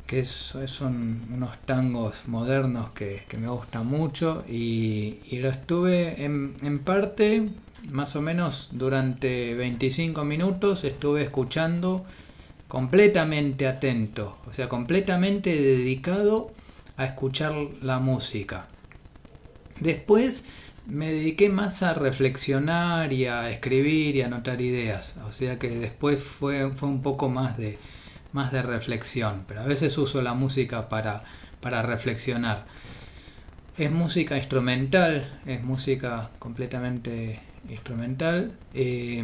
que 0.05 0.25
son 0.25 1.21
unos 1.31 1.57
tangos 1.59 2.27
modernos 2.27 2.91
que, 2.91 3.23
me 3.39 3.47
gustan 3.47 3.85
mucho 3.85 4.43
y, 4.49 5.19
lo 5.37 5.49
estuve 5.49 6.23
en 6.25 6.79
parte, 6.79 7.49
más 7.91 8.15
o 8.15 8.21
menos 8.21 8.69
durante 8.71 9.53
25 9.53 10.25
minutos, 10.25 10.83
estuve 10.83 11.23
escuchando 11.23 12.03
completamente 12.69 13.67
atento, 13.67 14.37
o 14.47 14.53
sea, 14.53 14.69
completamente 14.69 15.49
dedicado 15.49 16.51
a 16.95 17.05
escuchar 17.05 17.53
la 17.81 17.99
música. 17.99 18.67
Después 19.79 20.45
me 20.85 21.11
dediqué 21.11 21.49
más 21.49 21.81
a 21.81 21.95
reflexionar 21.95 23.11
y 23.11 23.25
a 23.25 23.49
escribir 23.49 24.15
y 24.15 24.21
a 24.21 24.27
anotar 24.27 24.61
ideas, 24.61 25.15
o 25.27 25.31
sea 25.31 25.57
que 25.57 25.69
después 25.69 26.21
fue, 26.21 26.71
fue 26.71 26.87
un 26.87 27.01
poco 27.01 27.27
más 27.27 27.57
de, 27.57 27.79
más 28.33 28.51
de 28.51 28.61
reflexión, 28.61 29.45
pero 29.47 29.61
a 29.61 29.65
veces 29.65 29.97
uso 29.97 30.21
la 30.21 30.35
música 30.35 30.89
para, 30.89 31.23
para 31.61 31.81
reflexionar. 31.81 32.65
Es 33.79 33.91
música 33.91 34.37
instrumental, 34.37 35.39
es 35.47 35.63
música 35.63 36.29
completamente 36.37 37.39
instrumental. 37.67 38.51
Eh, 38.73 39.23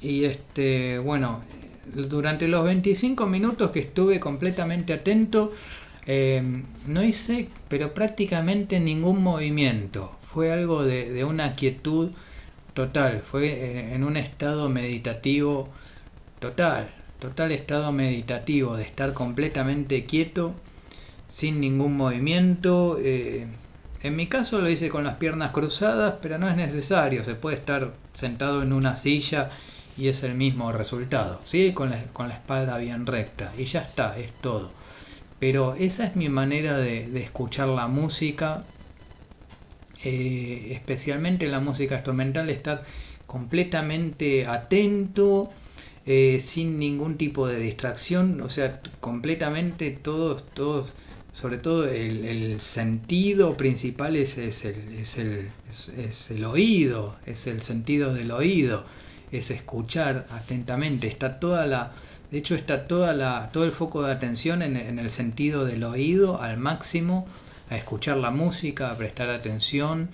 y 0.00 0.24
este, 0.24 0.98
bueno, 0.98 1.40
durante 1.86 2.48
los 2.48 2.64
25 2.64 3.26
minutos 3.26 3.70
que 3.70 3.80
estuve 3.80 4.20
completamente 4.20 4.92
atento, 4.92 5.52
eh, 6.06 6.42
no 6.86 7.02
hice, 7.02 7.48
pero 7.68 7.94
prácticamente 7.94 8.80
ningún 8.80 9.22
movimiento. 9.22 10.16
Fue 10.22 10.52
algo 10.52 10.84
de, 10.84 11.24
una 11.24 11.54
quietud 11.54 12.10
total, 12.74 13.22
fue 13.22 13.94
en 13.94 14.02
un 14.04 14.16
estado 14.16 14.68
meditativo 14.68 15.68
total, 16.40 16.88
total 17.20 17.52
estado 17.52 17.92
meditativo, 17.92 18.76
de 18.76 18.82
estar 18.82 19.14
completamente 19.14 20.04
quieto, 20.04 20.54
sin 21.28 21.60
ningún 21.60 21.96
movimiento. 21.96 22.98
Eh, 23.00 23.46
en 24.02 24.16
mi 24.16 24.26
caso 24.26 24.60
lo 24.60 24.68
hice 24.68 24.88
con 24.88 25.04
las 25.04 25.14
piernas 25.16 25.52
cruzadas, 25.52 26.16
pero 26.20 26.36
no 26.36 26.48
es 26.48 26.56
necesario, 26.56 27.24
se 27.24 27.34
puede 27.34 27.56
estar 27.56 27.94
sentado 28.12 28.62
en 28.62 28.72
una 28.72 28.96
silla 28.96 29.50
y 29.96 30.08
es 30.08 30.22
el 30.22 30.34
mismo 30.34 30.72
resultado, 30.72 31.40
¿sí? 31.44 31.72
Con 31.72 31.90
la, 31.90 32.02
con 32.12 32.28
la 32.28 32.34
espalda 32.34 32.78
bien 32.78 33.06
recta 33.06 33.52
y 33.56 33.64
ya 33.64 33.80
está, 33.80 34.18
es 34.18 34.32
todo. 34.32 34.70
Pero 35.38 35.74
esa 35.74 36.06
es 36.06 36.16
mi 36.16 36.28
manera 36.28 36.78
de, 36.78 37.22
escuchar 37.22 37.68
la 37.68 37.86
música, 37.86 38.64
eh, 40.02 40.70
especialmente 40.72 41.46
la 41.48 41.60
música 41.60 41.96
instrumental, 41.96 42.48
estar 42.50 42.82
completamente 43.26 44.46
atento, 44.46 45.50
eh, 46.06 46.38
sin 46.40 46.78
ningún 46.78 47.16
tipo 47.16 47.46
de 47.46 47.58
distracción, 47.58 48.40
o 48.40 48.48
sea, 48.48 48.80
completamente 49.00 49.90
todos, 49.90 50.44
todos, 50.50 50.92
sobre 51.32 51.58
todo 51.58 51.88
el, 51.88 52.60
sentido 52.60 53.56
principal 53.56 54.16
es, 54.16 54.38
es, 54.38 54.64
el, 54.64 54.94
es, 54.98 55.18
el, 55.18 55.50
es, 55.98 56.30
el, 56.30 56.44
oído, 56.44 57.16
es 57.26 57.46
el 57.46 57.62
sentido 57.62 58.14
del 58.14 58.30
oído 58.30 58.84
es 59.38 59.50
escuchar 59.50 60.26
atentamente, 60.30 61.08
está 61.08 61.40
toda 61.40 61.66
la, 61.66 61.92
de 62.30 62.38
hecho 62.38 62.54
está 62.54 62.86
toda 62.86 63.12
la, 63.12 63.50
todo 63.52 63.64
el 63.64 63.72
foco 63.72 64.02
de 64.02 64.12
atención 64.12 64.62
en, 64.62 64.98
el 64.98 65.10
sentido 65.10 65.64
del 65.64 65.82
oído 65.84 66.40
al 66.40 66.56
máximo, 66.56 67.26
a 67.68 67.76
escuchar 67.76 68.18
la 68.18 68.30
música, 68.30 68.90
a 68.90 68.96
prestar 68.96 69.30
atención 69.30 70.10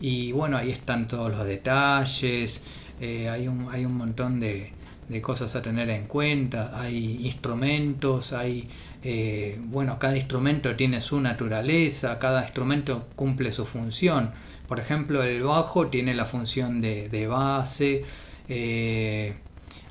y 0.00 0.32
bueno, 0.32 0.56
ahí 0.56 0.70
están 0.70 1.08
todos 1.08 1.30
los 1.32 1.44
detalles, 1.44 2.62
eh, 3.00 3.28
hay, 3.28 3.48
un, 3.48 3.68
hay 3.72 3.84
un 3.84 3.94
montón 3.94 4.38
de, 4.38 4.72
cosas 5.20 5.56
a 5.56 5.62
tener 5.62 5.90
en 5.90 6.06
cuenta, 6.06 6.70
hay 6.80 7.26
instrumentos, 7.26 8.32
hay, 8.32 8.68
eh, 9.02 9.58
bueno, 9.64 9.98
cada 9.98 10.16
instrumento 10.16 10.76
tiene 10.76 11.00
su 11.00 11.20
naturaleza, 11.20 12.20
cada 12.20 12.42
instrumento 12.44 13.08
cumple 13.16 13.50
su 13.50 13.66
función. 13.66 14.30
Por 14.68 14.78
ejemplo, 14.78 15.24
el 15.24 15.42
bajo 15.42 15.88
tiene 15.88 16.14
la 16.14 16.26
función 16.26 16.80
de, 16.80 17.08
de 17.08 17.26
base, 17.26 18.04
eh, 18.50 19.34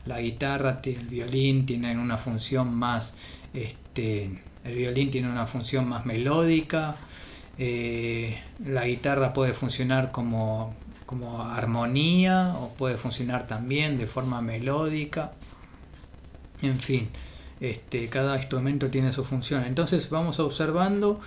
la 0.05 0.19
guitarra, 0.19 0.81
el 0.83 1.07
violín 1.07 1.65
tienen 1.65 1.97
una 1.97 2.17
función 2.17 2.75
más, 2.75 3.15
este, 3.53 4.29
el 4.65 4.75
violín 4.75 5.11
tiene 5.11 5.29
una 5.29 5.47
función 5.47 5.87
más 5.87 6.05
melódica, 6.05 6.97
eh, 7.57 8.37
la 8.65 8.85
guitarra 8.85 9.31
puede 9.31 9.53
funcionar 9.53 10.11
como, 10.11 10.75
como 11.05 11.43
armonía 11.43 12.53
o 12.59 12.69
puede 12.73 12.97
funcionar 12.97 13.47
también 13.47 13.97
de 13.97 14.07
forma 14.07 14.41
melódica, 14.41 15.31
en 16.61 16.79
fin, 16.79 17.07
este, 17.61 18.07
cada 18.07 18.35
instrumento 18.35 18.89
tiene 18.89 19.13
su 19.13 19.23
función. 19.23 19.63
Entonces 19.63 20.09
vamos 20.09 20.39
observando 20.41 21.21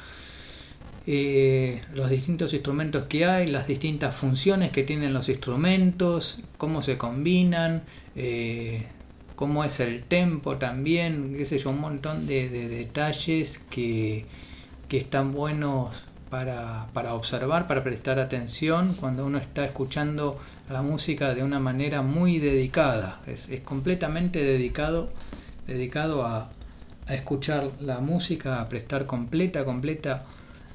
los 1.07 2.11
distintos 2.11 2.55
instrumentos 2.55 3.07
que 3.07 3.27
hay, 3.27 3.49
las 3.49 3.67
distintas 3.67 4.15
funciones 4.15 4.71
que 4.71 4.85
tienen 4.85 5.13
los 5.13 5.29
instrumentos, 5.29 6.41
cómo 6.59 6.83
se 6.83 6.97
combinan, 6.97 7.83
eh, 8.15 8.87
cómo 9.35 9.65
es 9.65 9.81
el 9.81 10.05
tempo 10.05 10.57
también, 10.59 11.35
qué 11.37 11.45
sé 11.45 11.59
yo, 11.59 11.71
un 11.71 11.81
montón 11.81 12.27
de, 12.27 12.49
detalles 12.49 13.61
que, 13.71 14.27
están 14.91 15.33
buenos 15.33 16.07
para, 16.29 16.87
observar, 17.15 17.67
para 17.67 17.83
prestar 17.83 18.19
atención 18.19 18.95
cuando 19.01 19.25
uno 19.25 19.39
está 19.39 19.65
escuchando 19.65 20.39
la 20.69 20.83
música 20.83 21.35
de 21.35 21.43
una 21.43 21.61
manera 21.61 22.03
muy 22.03 22.39
dedicada, 22.39 23.21
es, 23.27 23.49
completamente 23.65 24.45
dedicado, 24.45 25.11
dedicado 25.67 26.27
a, 26.27 26.51
a 27.07 27.15
escuchar 27.15 27.71
la 27.81 28.01
música, 28.01 28.61
a 28.61 28.69
prestar 28.69 29.07
completa, 29.07 29.65
completa 29.65 30.27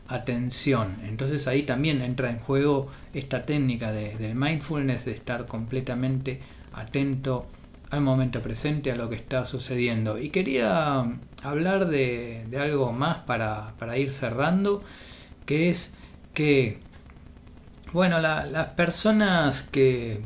atención. 0.08 0.98
Entonces 1.04 1.48
ahí 1.48 1.64
también 1.64 2.02
entra 2.02 2.30
en 2.30 2.40
juego 2.40 2.88
esta 3.14 3.46
técnica 3.46 3.92
de, 3.92 4.18
del 4.18 4.36
mindfulness, 4.36 5.06
de 5.06 5.12
estar 5.12 5.48
completamente 5.48 6.40
atento 6.74 7.48
al 7.90 8.02
momento 8.02 8.42
presente, 8.42 8.92
a 8.92 8.96
lo 8.96 9.10
que 9.10 9.16
está 9.16 9.46
sucediendo. 9.46 10.18
Y 10.18 10.30
quería 10.30 11.04
hablar 11.44 11.88
de, 11.88 12.46
algo 12.60 12.92
más 12.92 13.20
para, 13.20 13.98
ir 13.98 14.12
cerrando, 14.12 14.84
que 15.46 15.70
es 15.70 15.94
que, 16.34 16.80
bueno, 17.94 18.20
las 18.20 18.68
personas 18.70 19.64
que 19.64 20.22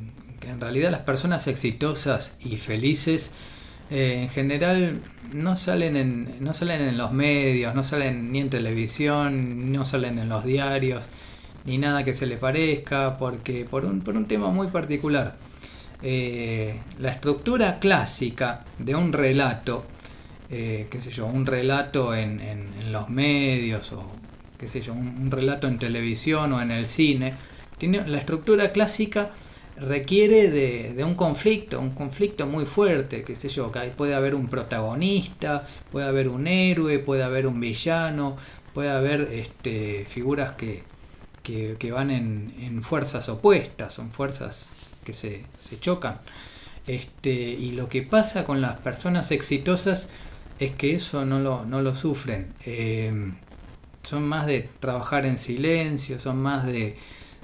en 0.47 0.59
realidad 0.59 0.91
las 0.91 1.01
personas 1.01 1.47
exitosas 1.47 2.35
y 2.39 2.57
felices, 2.57 3.31
eh, 3.91 4.21
en 4.23 4.29
general 4.29 5.01
no 5.33 5.57
salen 5.57 5.97
en, 5.97 6.37
no 6.39 6.53
salen 6.53 6.81
en 6.81 6.97
los 6.97 7.11
medios, 7.11 7.75
no 7.75 7.83
salen 7.83 8.31
ni 8.31 8.39
en 8.39 8.49
televisión, 8.49 9.71
no 9.73 9.83
salen 9.83 10.17
en 10.17 10.29
los 10.29 10.45
diarios, 10.45 11.09
ni 11.65 11.77
nada 11.77 12.05
que 12.05 12.13
se 12.13 12.25
le 12.25 12.37
parezca, 12.37 13.17
porque 13.17 13.65
por 13.69 13.83
un, 13.83 13.99
por 13.99 14.15
un 14.15 14.25
tema 14.25 14.49
muy 14.49 14.67
particular. 14.67 15.35
Eh, 16.01 16.79
la 16.99 17.11
estructura 17.11 17.79
clásica 17.79 18.63
de 18.79 18.95
un 18.95 19.11
relato, 19.11 19.83
eh, 20.49 20.87
qué 20.89 21.01
sé 21.01 21.11
yo, 21.11 21.25
un 21.25 21.45
relato 21.45 22.15
en, 22.15 22.39
en, 22.39 22.91
los 22.91 23.09
medios 23.09 23.91
o 23.93 24.09
qué 24.57 24.67
sé 24.67 24.81
yo, 24.81 24.93
un, 24.93 25.07
un 25.21 25.31
relato 25.31 25.67
en 25.67 25.77
televisión 25.77 26.53
o 26.53 26.61
en 26.61 26.71
el 26.71 26.87
cine, 26.87 27.33
tiene 27.77 28.07
la 28.07 28.19
estructura 28.19 28.71
clásica 28.71 29.31
requiere 29.77 30.49
de, 30.49 31.03
un 31.03 31.15
conflicto, 31.15 31.79
un 31.79 31.91
conflicto 31.91 32.45
muy 32.45 32.65
fuerte, 32.65 33.23
qué 33.23 33.35
sé 33.35 33.49
yo, 33.49 33.71
que 33.71 33.79
puede 33.89 34.13
haber 34.13 34.35
un 34.35 34.47
protagonista, 34.47 35.67
puede 35.91 36.07
haber 36.07 36.27
un 36.27 36.47
héroe, 36.47 36.99
puede 36.99 37.23
haber 37.23 37.47
un 37.47 37.59
villano, 37.59 38.37
puede 38.73 38.89
haber 38.89 39.21
este, 39.31 40.05
figuras 40.07 40.53
que, 40.53 40.83
que, 41.43 41.91
van 41.91 42.11
en, 42.11 42.83
fuerzas 42.83 43.27
opuestas, 43.29 43.93
son 43.93 44.11
fuerzas 44.11 44.67
que 45.03 45.13
se, 45.13 45.45
chocan. 45.79 46.19
Este, 46.87 47.31
y 47.31 47.71
lo 47.71 47.89
que 47.89 48.01
pasa 48.01 48.43
con 48.43 48.61
las 48.61 48.79
personas 48.79 49.31
exitosas 49.31 50.09
es 50.59 50.71
que 50.71 50.95
eso 50.95 51.25
no 51.25 51.39
lo, 51.39 51.65
no 51.65 51.81
lo 51.81 51.95
sufren. 51.95 52.53
Eh, 52.65 53.31
son 54.03 54.27
más 54.27 54.47
de 54.47 54.67
trabajar 54.79 55.25
en 55.25 55.37
silencio, 55.37 56.19
son 56.19 56.41
más 56.41 56.65
de, 56.65 56.97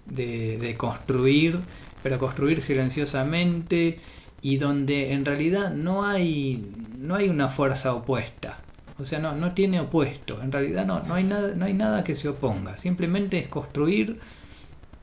de, 0.10 0.76
construir, 0.78 1.60
pero 2.04 2.20
construir 2.20 2.62
silenciosamente 2.62 4.00
y 4.42 4.58
donde 4.58 5.14
en 5.14 5.26
realidad 5.26 5.74
no 5.74 6.06
hay, 6.06 6.72
no 6.98 7.16
hay 7.16 7.30
una 7.30 7.50
fuerza 7.50 7.94
opuesta. 7.94 8.60
O 9.00 9.06
sea, 9.06 9.20
no, 9.20 9.36
no 9.36 9.54
tiene 9.54 9.80
opuesto. 9.80 10.42
En 10.42 10.52
realidad 10.52 10.86
no, 10.86 11.02
no, 11.02 11.14
hay 11.14 11.24
nada, 11.24 11.54
no 11.56 11.66
hay 11.66 11.74
nada 11.74 12.04
que 12.04 12.16
se 12.16 12.30
oponga. 12.30 12.78
Simplemente 12.78 13.38
es 13.38 13.48
construir, 13.48 14.20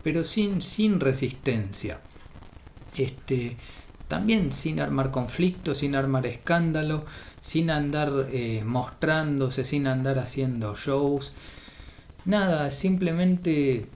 pero 0.02 0.24
sin, 0.24 0.62
sin 0.62 1.00
resistencia. 1.00 2.00
Este, 2.96 3.56
también 4.08 4.52
sin 4.52 4.80
armar 4.80 5.10
conflicto, 5.10 5.74
sin 5.74 5.94
armar 5.94 6.26
escándalo, 6.26 7.04
sin 7.40 7.70
andar 7.70 8.28
eh, 8.32 8.62
mostrándose, 8.64 9.64
sin 9.64 9.86
andar 9.86 10.18
haciendo 10.18 10.74
shows. 10.76 11.32
Nada, 12.24 12.70
simplemente 12.70 13.86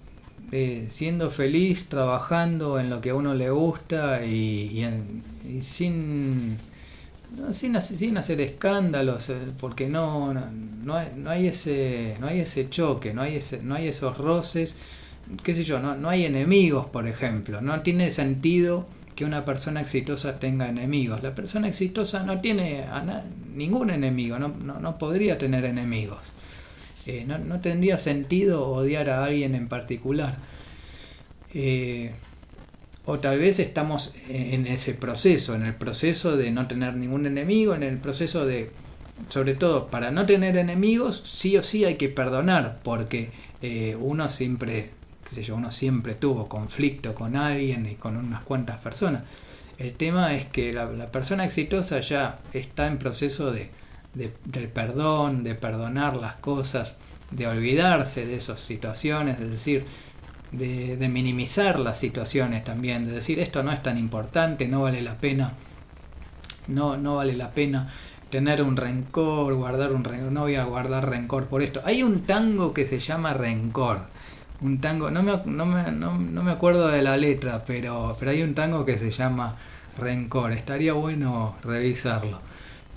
eh, 0.52 0.86
siendo 0.88 1.30
feliz, 1.30 1.86
trabajando 1.88 2.78
en 2.78 2.90
lo 2.90 3.00
que 3.00 3.10
a 3.10 3.14
uno 3.14 3.34
le 3.34 3.50
gusta 3.50 4.24
y, 4.24 4.84
sin, 5.60 6.58
sin, 7.52 7.80
sin, 7.80 8.16
hacer 8.16 8.40
escándalos, 8.40 9.28
eh, 9.30 9.38
porque 9.58 9.88
no, 9.88 10.32
no, 10.34 10.94
hay, 10.94 11.08
no, 11.16 11.30
hay, 11.30 11.48
ese, 11.48 12.16
no 12.20 12.26
hay 12.28 12.40
ese 12.40 12.70
choque, 12.70 13.12
no 13.12 13.22
hay, 13.22 13.36
ese, 13.36 13.62
no 13.62 13.74
hay 13.74 13.88
esos 13.88 14.16
roces, 14.16 14.76
qué 15.42 15.54
sé 15.54 15.64
yo, 15.64 15.78
no, 15.78 15.96
no 15.96 16.08
hay 16.08 16.24
enemigos, 16.24 16.86
por 16.86 17.06
ejemplo, 17.06 17.60
no 17.60 17.80
tiene 17.82 18.10
sentido 18.10 18.86
que 19.18 19.24
una 19.24 19.44
persona 19.44 19.80
exitosa 19.80 20.38
tenga 20.38 20.68
enemigos. 20.68 21.24
La 21.24 21.34
persona 21.34 21.66
exitosa 21.66 22.22
no 22.22 22.40
tiene 22.40 22.84
ningún 23.52 23.90
enemigo, 23.90 24.38
no, 24.38 24.48
no, 24.48 24.96
podría 24.96 25.36
tener 25.36 25.64
enemigos. 25.64 26.18
No, 27.26 27.60
tendría 27.60 27.98
sentido 27.98 28.68
odiar 28.68 29.10
a 29.10 29.24
alguien 29.24 29.54
en 29.54 29.68
particular. 29.68 30.36
Eh, 31.54 32.12
o 33.04 33.18
tal 33.18 33.38
vez 33.38 33.58
estamos 33.58 34.12
en 34.28 34.66
ese 34.66 34.92
proceso, 34.92 35.54
en 35.54 35.62
el 35.62 35.74
proceso 35.74 36.36
de 36.36 36.50
no 36.50 36.66
tener 36.68 36.94
ningún 36.94 37.24
enemigo, 37.24 37.74
en 37.74 37.82
el 37.82 37.96
proceso 37.96 38.44
de, 38.44 38.70
sobre 39.30 39.54
todo, 39.54 39.88
para 39.88 40.10
no 40.10 40.26
tener 40.26 40.58
enemigos, 40.58 41.22
sí 41.24 41.56
o 41.56 41.62
sí 41.62 41.86
hay 41.86 41.94
que 41.94 42.10
perdonar, 42.10 42.80
porque 42.82 43.30
eh, 43.62 43.96
uno 43.98 44.28
siempre 44.28 44.90
yo, 45.36 45.56
uno 45.56 45.70
siempre 45.70 46.14
tuvo 46.14 46.48
conflicto 46.48 47.14
con 47.14 47.36
alguien 47.36 47.86
y 47.86 47.94
con 47.94 48.16
unas 48.16 48.42
cuantas 48.42 48.78
personas. 48.78 49.22
El 49.78 49.92
tema 49.92 50.34
es 50.34 50.46
que 50.46 50.72
la, 50.72 50.88
persona 51.12 51.44
exitosa 51.44 52.00
ya 52.00 52.38
está 52.52 52.86
en 52.86 52.98
proceso 52.98 53.52
de, 53.52 53.70
del 54.18 54.68
perdón, 54.68 55.44
de 55.44 55.54
perdonar 55.54 56.16
las 56.16 56.34
cosas, 56.34 56.94
de 57.30 57.46
olvidarse 57.46 58.26
de 58.26 58.36
esas 58.36 58.60
situaciones, 58.60 59.38
es 59.40 59.50
decir, 59.50 59.84
de, 60.52 60.96
de, 60.96 61.08
minimizar 61.08 61.78
las 61.78 61.98
situaciones 61.98 62.64
también, 62.64 63.06
de 63.06 63.12
decir 63.12 63.38
esto 63.38 63.62
no 63.62 63.70
es 63.70 63.82
tan 63.82 63.98
importante, 63.98 64.66
no 64.66 64.82
vale 64.82 65.02
la 65.02 65.16
pena, 65.16 65.52
no, 66.66 66.96
no 66.96 67.16
vale 67.16 67.36
la 67.36 67.50
pena 67.50 67.92
tener 68.30 68.62
un 68.62 68.76
rencor, 68.76 69.54
guardar 69.54 69.92
un 69.92 70.04
rencor, 70.04 70.32
no 70.32 70.42
voy 70.42 70.54
a 70.56 70.64
guardar 70.64 71.08
rencor 71.08 71.46
por 71.46 71.62
esto. 71.62 71.82
Hay 71.84 72.02
un 72.02 72.22
tango 72.22 72.72
que 72.72 72.86
se 72.86 72.98
llama 72.98 73.34
Rencor 73.34 74.06
un 74.60 74.80
tango, 74.80 75.10
no 75.10 75.22
me, 75.22 75.40
no 75.44 75.66
me, 75.66 75.90
no, 75.92 76.12
me 76.42 76.50
acuerdo 76.50 76.88
de 76.88 77.02
la 77.02 77.16
letra, 77.16 77.64
pero, 77.64 78.16
pero 78.18 78.32
hay 78.32 78.42
un 78.42 78.54
tango 78.54 78.84
que 78.84 78.98
se 78.98 79.10
llama 79.10 79.56
Rencor, 79.96 80.52
estaría 80.52 80.92
bueno 80.92 81.56
revisarlo. 81.62 82.40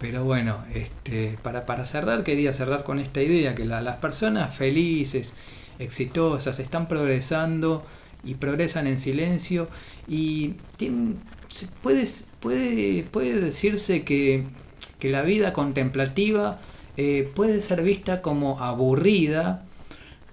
Pero 0.01 0.25
bueno, 0.25 0.65
este, 0.73 1.37
para, 1.41 1.65
para 1.65 1.85
cerrar 1.85 2.23
quería 2.23 2.51
cerrar 2.51 2.83
con 2.83 2.99
esta 2.99 3.21
idea, 3.21 3.55
que 3.55 3.65
las 3.65 3.97
personas 3.97 4.53
felices, 4.53 5.31
exitosas, 5.79 6.59
están 6.59 6.87
progresando 6.87 7.85
y 8.23 8.33
progresan 8.35 8.87
en 8.87 8.97
silencio 8.97 9.69
y 10.07 10.55
puede, 11.81 12.07
puede, 12.39 13.03
puede 13.03 13.39
decirse 13.39 14.03
que, 14.03 14.45
que 14.99 15.09
la 15.09 15.21
vida 15.21 15.53
contemplativa 15.53 16.59
eh, 16.97 17.31
puede 17.35 17.61
ser 17.61 17.83
vista 17.83 18.21
como 18.21 18.59
aburrida 18.59 19.63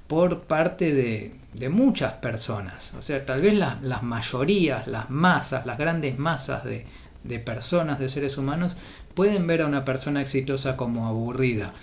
por 0.07 0.43
parte 0.43 0.93
de, 0.93 1.35
muchas 1.71 2.15
personas. 2.15 2.93
O 2.99 3.03
sea, 3.03 3.25
tal 3.27 3.41
vez 3.41 3.55
las 3.55 4.03
mayorías, 4.03 4.87
las 4.87 5.11
masas, 5.11 5.67
las 5.67 5.77
grandes 5.77 6.19
masas 6.19 6.63
de, 6.65 7.39
personas, 7.41 7.99
de 7.99 8.09
seres 8.09 8.39
humanos, 8.39 8.77
pueden 9.19 9.49
ver 9.49 9.63
a 9.63 9.67
una 9.67 9.85
persona 9.85 10.23
exitosa 10.23 10.77
como 10.77 11.09
aburrida. 11.09 11.75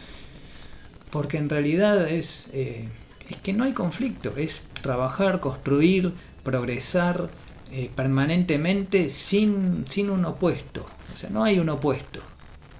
Porque 1.09 1.35
en 1.35 1.49
realidad 1.49 2.07
es, 2.09 2.49
eh, 2.53 2.87
es 3.27 3.35
que 3.35 3.51
no 3.51 3.65
hay 3.65 3.73
conflicto, 3.73 4.37
es 4.37 4.61
trabajar, 4.81 5.41
construir, 5.41 6.13
progresar 6.43 7.29
eh, 7.73 7.91
permanentemente 7.93 9.09
sin, 9.09 9.83
sin 9.89 10.11
un 10.11 10.23
opuesto. 10.23 10.85
O 11.13 11.17
sea, 11.17 11.29
no 11.29 11.43
hay 11.43 11.59
un 11.59 11.67
opuesto. 11.67 12.21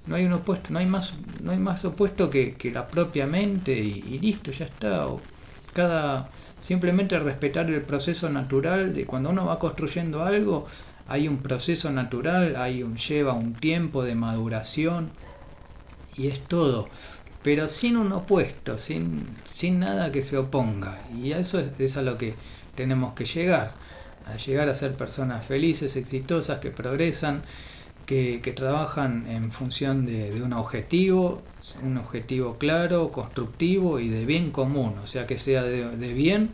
No 0.06 0.14
hay 0.14 0.24
un 0.24 0.32
opuesto, 0.32 0.68
no 0.70 0.78
hay 0.78 0.86
más, 0.86 1.12
no 1.42 1.52
hay 1.52 1.58
más 1.58 1.84
opuesto 1.84 2.30
que, 2.30 2.56
la 2.72 2.88
propia 2.88 3.26
mente 3.26 3.78
y, 3.78 4.04
y 4.08 4.18
listo, 4.20 4.52
ya 4.52 4.64
está 4.64 5.06
cada 5.74 6.30
simplemente 6.62 7.18
respetar 7.18 7.68
el 7.68 7.82
proceso 7.82 8.30
natural 8.30 8.94
de 8.94 9.04
cuando 9.04 9.28
uno 9.28 9.44
va 9.44 9.58
construyendo 9.58 10.24
algo 10.24 10.66
hay 11.08 11.28
un 11.28 11.38
proceso 11.38 11.90
natural 11.90 12.56
hay 12.56 12.82
un 12.82 12.96
lleva 12.96 13.32
un 13.32 13.54
tiempo 13.54 14.04
de 14.04 14.14
maduración 14.14 15.10
y 16.16 16.28
es 16.28 16.42
todo. 16.44 16.88
Pero 17.42 17.68
sin 17.68 17.96
un 17.96 18.10
opuesto 18.12 18.78
sin 18.78 19.26
sin 19.56 19.80
nada 19.80 20.12
que 20.12 20.20
se 20.20 20.36
oponga. 20.36 21.00
Y 21.22 21.32
a 21.32 21.38
eso 21.38 21.58
es, 21.78 21.96
a 21.96 22.02
lo 22.02 22.18
que 22.18 22.34
tenemos 22.74 23.14
que 23.14 23.24
llegar. 23.24 23.72
A 24.26 24.36
llegar 24.36 24.68
a 24.68 24.74
ser 24.74 24.94
personas 24.94 25.46
felices 25.46 25.96
exitosas 25.96 26.58
que 26.58 26.70
progresan 26.70 27.42
que, 28.04 28.52
trabajan 28.54 29.26
en 29.28 29.50
función 29.50 30.04
de, 30.04 30.42
un 30.42 30.52
objetivo, 30.52 31.42
un 31.82 31.96
objetivo 31.96 32.56
claro, 32.58 33.10
constructivo 33.10 33.98
y 33.98 34.08
de 34.08 34.26
bien 34.26 34.50
común, 34.50 34.94
o 35.02 35.06
sea 35.06 35.26
que 35.26 35.38
sea 35.38 35.62
de, 35.62 36.12
bien 36.12 36.50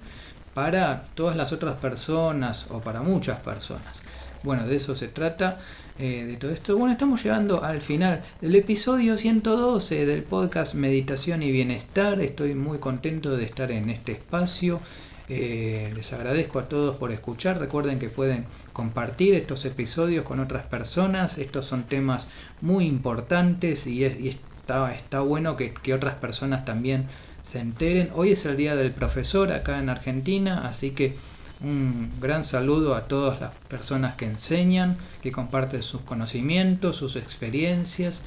para 0.55 1.09
todas 1.15 1.37
las 1.37 1.53
otras 1.53 1.77
personas 1.77 2.69
o 2.71 2.81
para 2.81 3.03
muchas 3.03 3.41
personas. 3.41 4.01
Bueno, 4.43 4.67
de 4.67 4.77
eso 4.77 4.97
se 4.97 5.07
trata, 5.07 5.61
eh, 6.01 6.25
de 6.27 6.37
todo 6.37 6.51
esto. 6.51 6.77
Bueno, 6.77 6.93
estamos 6.93 7.23
llegando 7.23 7.63
al 7.63 7.81
final 7.81 8.23
del 8.41 8.57
episodio 8.57 9.17
112 9.17 10.05
del 10.05 10.25
podcast 10.25 10.75
Meditación 10.75 11.45
y 11.45 11.53
Bienestar. 11.53 12.21
Estoy 12.21 12.55
muy 12.55 12.79
contento 12.79 13.37
de 13.37 13.45
estar 13.45 13.71
en 13.71 13.89
este 13.89 14.13
espacio. 14.13 14.81
Eh, 15.29 15.93
les 15.95 16.13
agradezco 16.13 16.59
a 16.59 16.69
todos 16.69 16.97
por 16.97 17.13
escuchar. 17.13 17.61
Recuerden 17.61 18.01
que 18.01 18.09
pueden 18.09 18.45
compartir 18.73 19.35
estos 19.35 19.65
episodios 19.65 20.25
con 20.25 20.41
otras 20.41 20.65
personas. 20.65 21.39
Estos 21.39 21.67
son 21.67 21.85
temas 21.85 22.27
muy 22.61 22.87
importantes 22.87 23.87
y, 23.87 24.05
está, 24.05 24.93
está, 24.93 25.21
bueno 25.21 25.57
que, 25.57 25.73
otras 25.95 26.17
personas 26.17 26.65
también 26.65 27.07
se 27.45 27.61
enteren. 27.61 28.11
Hoy 28.15 28.33
es 28.33 28.45
el 28.45 28.57
Día 28.57 28.75
del 28.75 28.91
Profesor 28.91 29.53
acá 29.53 29.79
en 29.79 29.89
Argentina, 29.89 30.67
así 30.67 30.91
que 30.91 31.15
un 31.63 32.11
gran 32.21 32.45
saludo 32.45 32.95
a 32.95 33.07
todas 33.07 33.41
las 33.41 33.55
personas 33.69 34.15
que 34.15 34.27
enseñan, 34.27 34.97
que 35.23 35.33
comparten 35.33 35.83
sus 35.83 36.01
conocimientos, 36.03 36.97
sus 36.97 37.17
experiencias. 37.17 38.23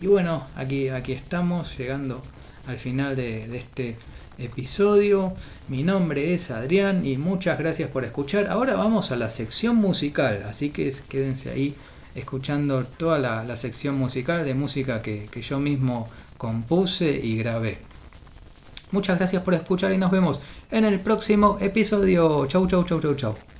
Y 0.00 0.06
bueno, 0.06 0.46
aquí, 0.56 0.88
aquí 0.88 1.12
estamos 1.12 1.76
llegando 1.76 2.22
al 2.66 2.78
final 2.78 3.16
de, 3.16 3.56
este 3.56 3.96
episodio. 4.38 5.32
Mi 5.68 5.82
nombre 5.82 6.34
es 6.34 6.50
Adrián 6.50 7.04
y 7.04 7.16
muchas 7.16 7.58
gracias 7.58 7.90
por 7.90 8.04
escuchar. 8.04 8.46
Ahora 8.46 8.74
vamos 8.74 9.10
a 9.10 9.16
la 9.16 9.28
sección 9.28 9.76
musical, 9.76 10.44
así 10.48 10.70
que 10.70 10.92
quédense 11.08 11.50
ahí 11.50 11.74
escuchando 12.14 12.84
toda 12.84 13.18
la, 13.18 13.56
sección 13.56 13.96
musical 13.96 14.44
de 14.44 14.54
música 14.54 15.02
que 15.02 15.42
yo 15.42 15.58
mismo 15.58 16.08
compuse 16.36 17.10
y 17.10 17.36
grabé. 17.36 17.87
Muchas 18.90 19.18
gracias 19.18 19.42
por 19.42 19.54
escuchar 19.54 19.92
y 19.92 19.98
nos 19.98 20.10
vemos 20.10 20.40
en 20.70 20.84
el 20.84 21.00
próximo 21.00 21.58
episodio. 21.60 22.46
Chau, 22.46 22.66
chau, 22.66 22.84
chau, 22.84 23.00
chau, 23.00 23.14
chau. 23.14 23.57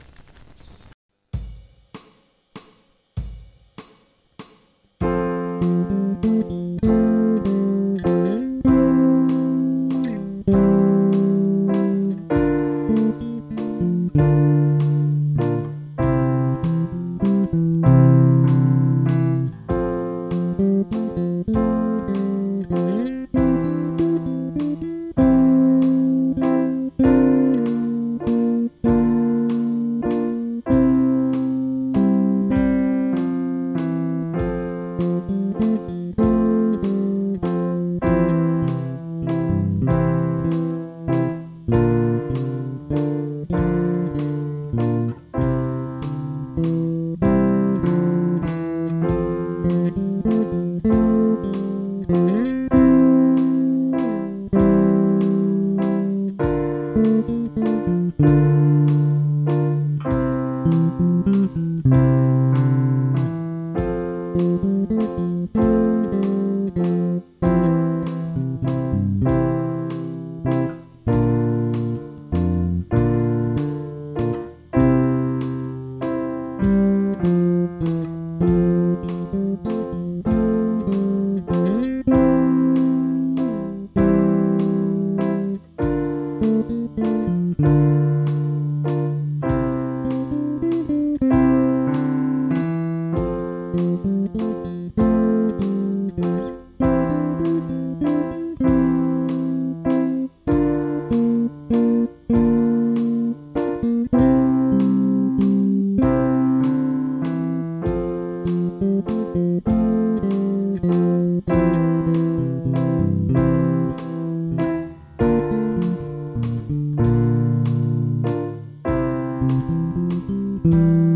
Hola 120.70 120.76
a 120.76 121.07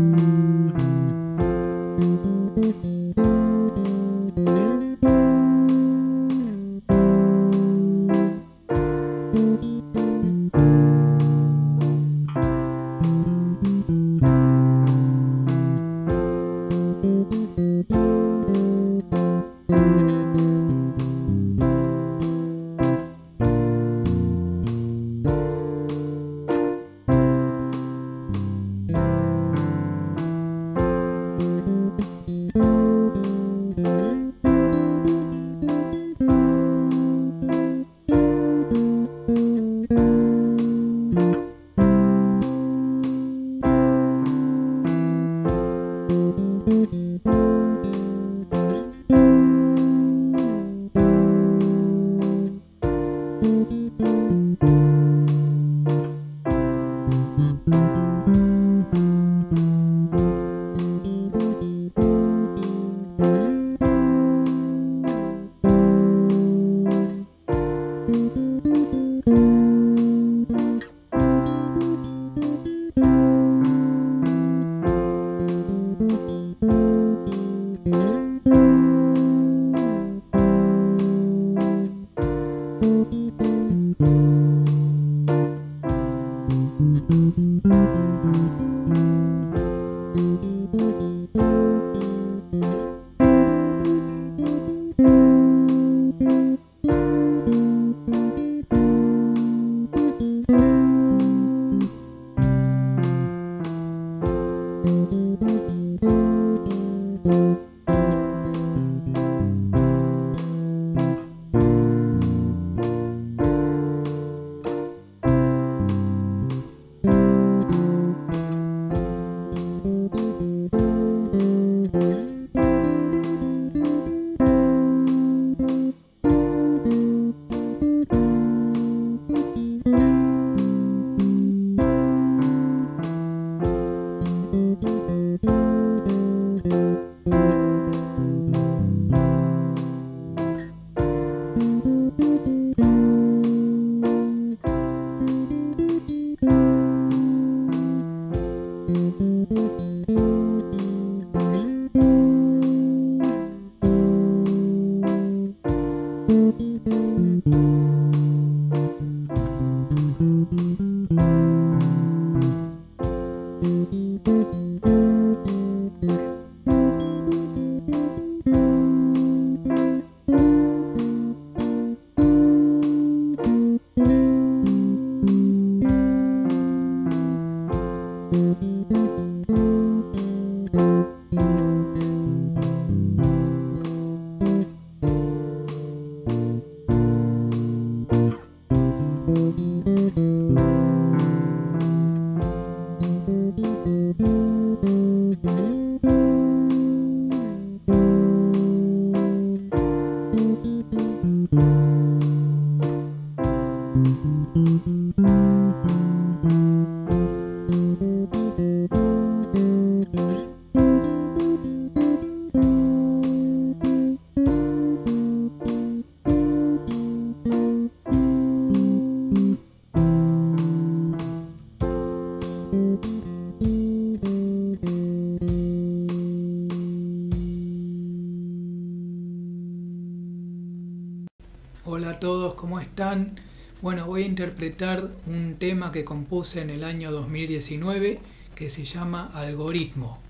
a 234.23 234.27
interpretar 234.27 235.09
un 235.27 235.57
tema 235.59 235.91
que 235.91 236.05
compuse 236.05 236.61
en 236.61 236.69
el 236.69 236.83
año 236.83 237.11
2019 237.11 238.19
que 238.55 238.69
se 238.69 238.85
llama 238.85 239.29
Algoritmo. 239.33 240.22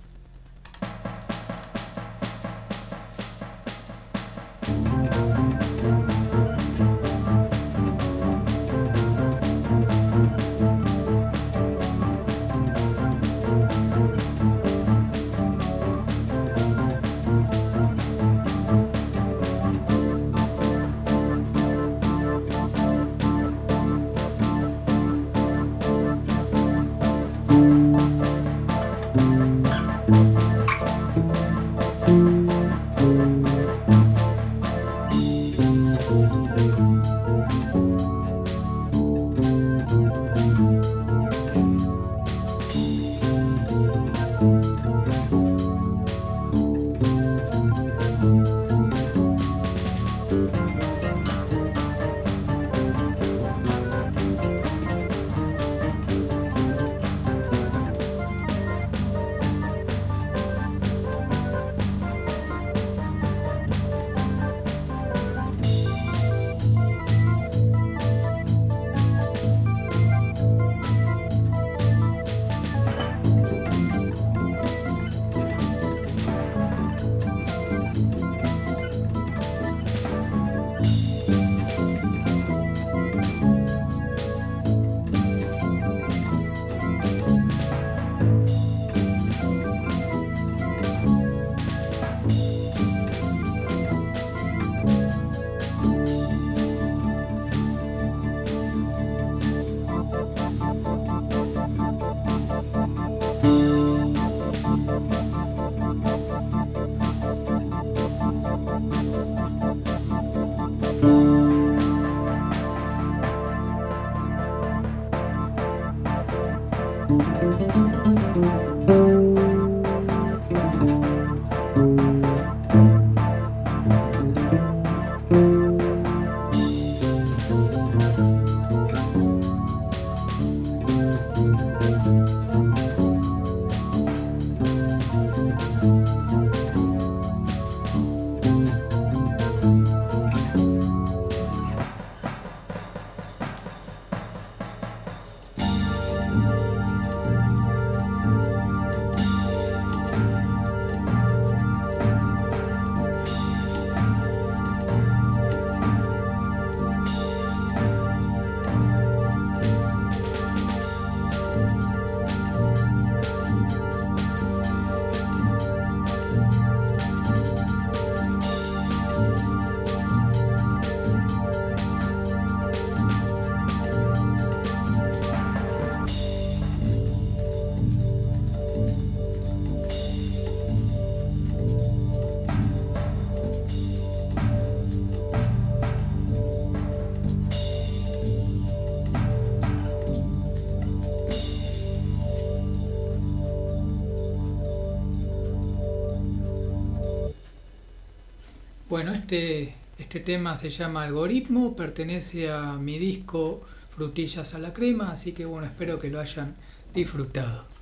Este, 199.34 199.74
este 199.98 200.20
tema 200.20 200.56
se 200.58 200.70
llama 200.70 201.06
Algoritmo, 201.06 201.76
pertenece 201.76 202.52
a 202.52 202.74
mi 202.74 203.00
disco 203.00 203.64
Frutillas 203.90 204.54
a 204.54 204.60
la 204.60 204.74
Crema, 204.74 205.12
así 205.12 205.32
que 205.32 205.46
bueno, 205.46 205.66
espero 205.66 205.98
que 205.98 206.12
lo 206.12 206.20
hayan 206.20 206.56
disfrutado. 206.94 207.73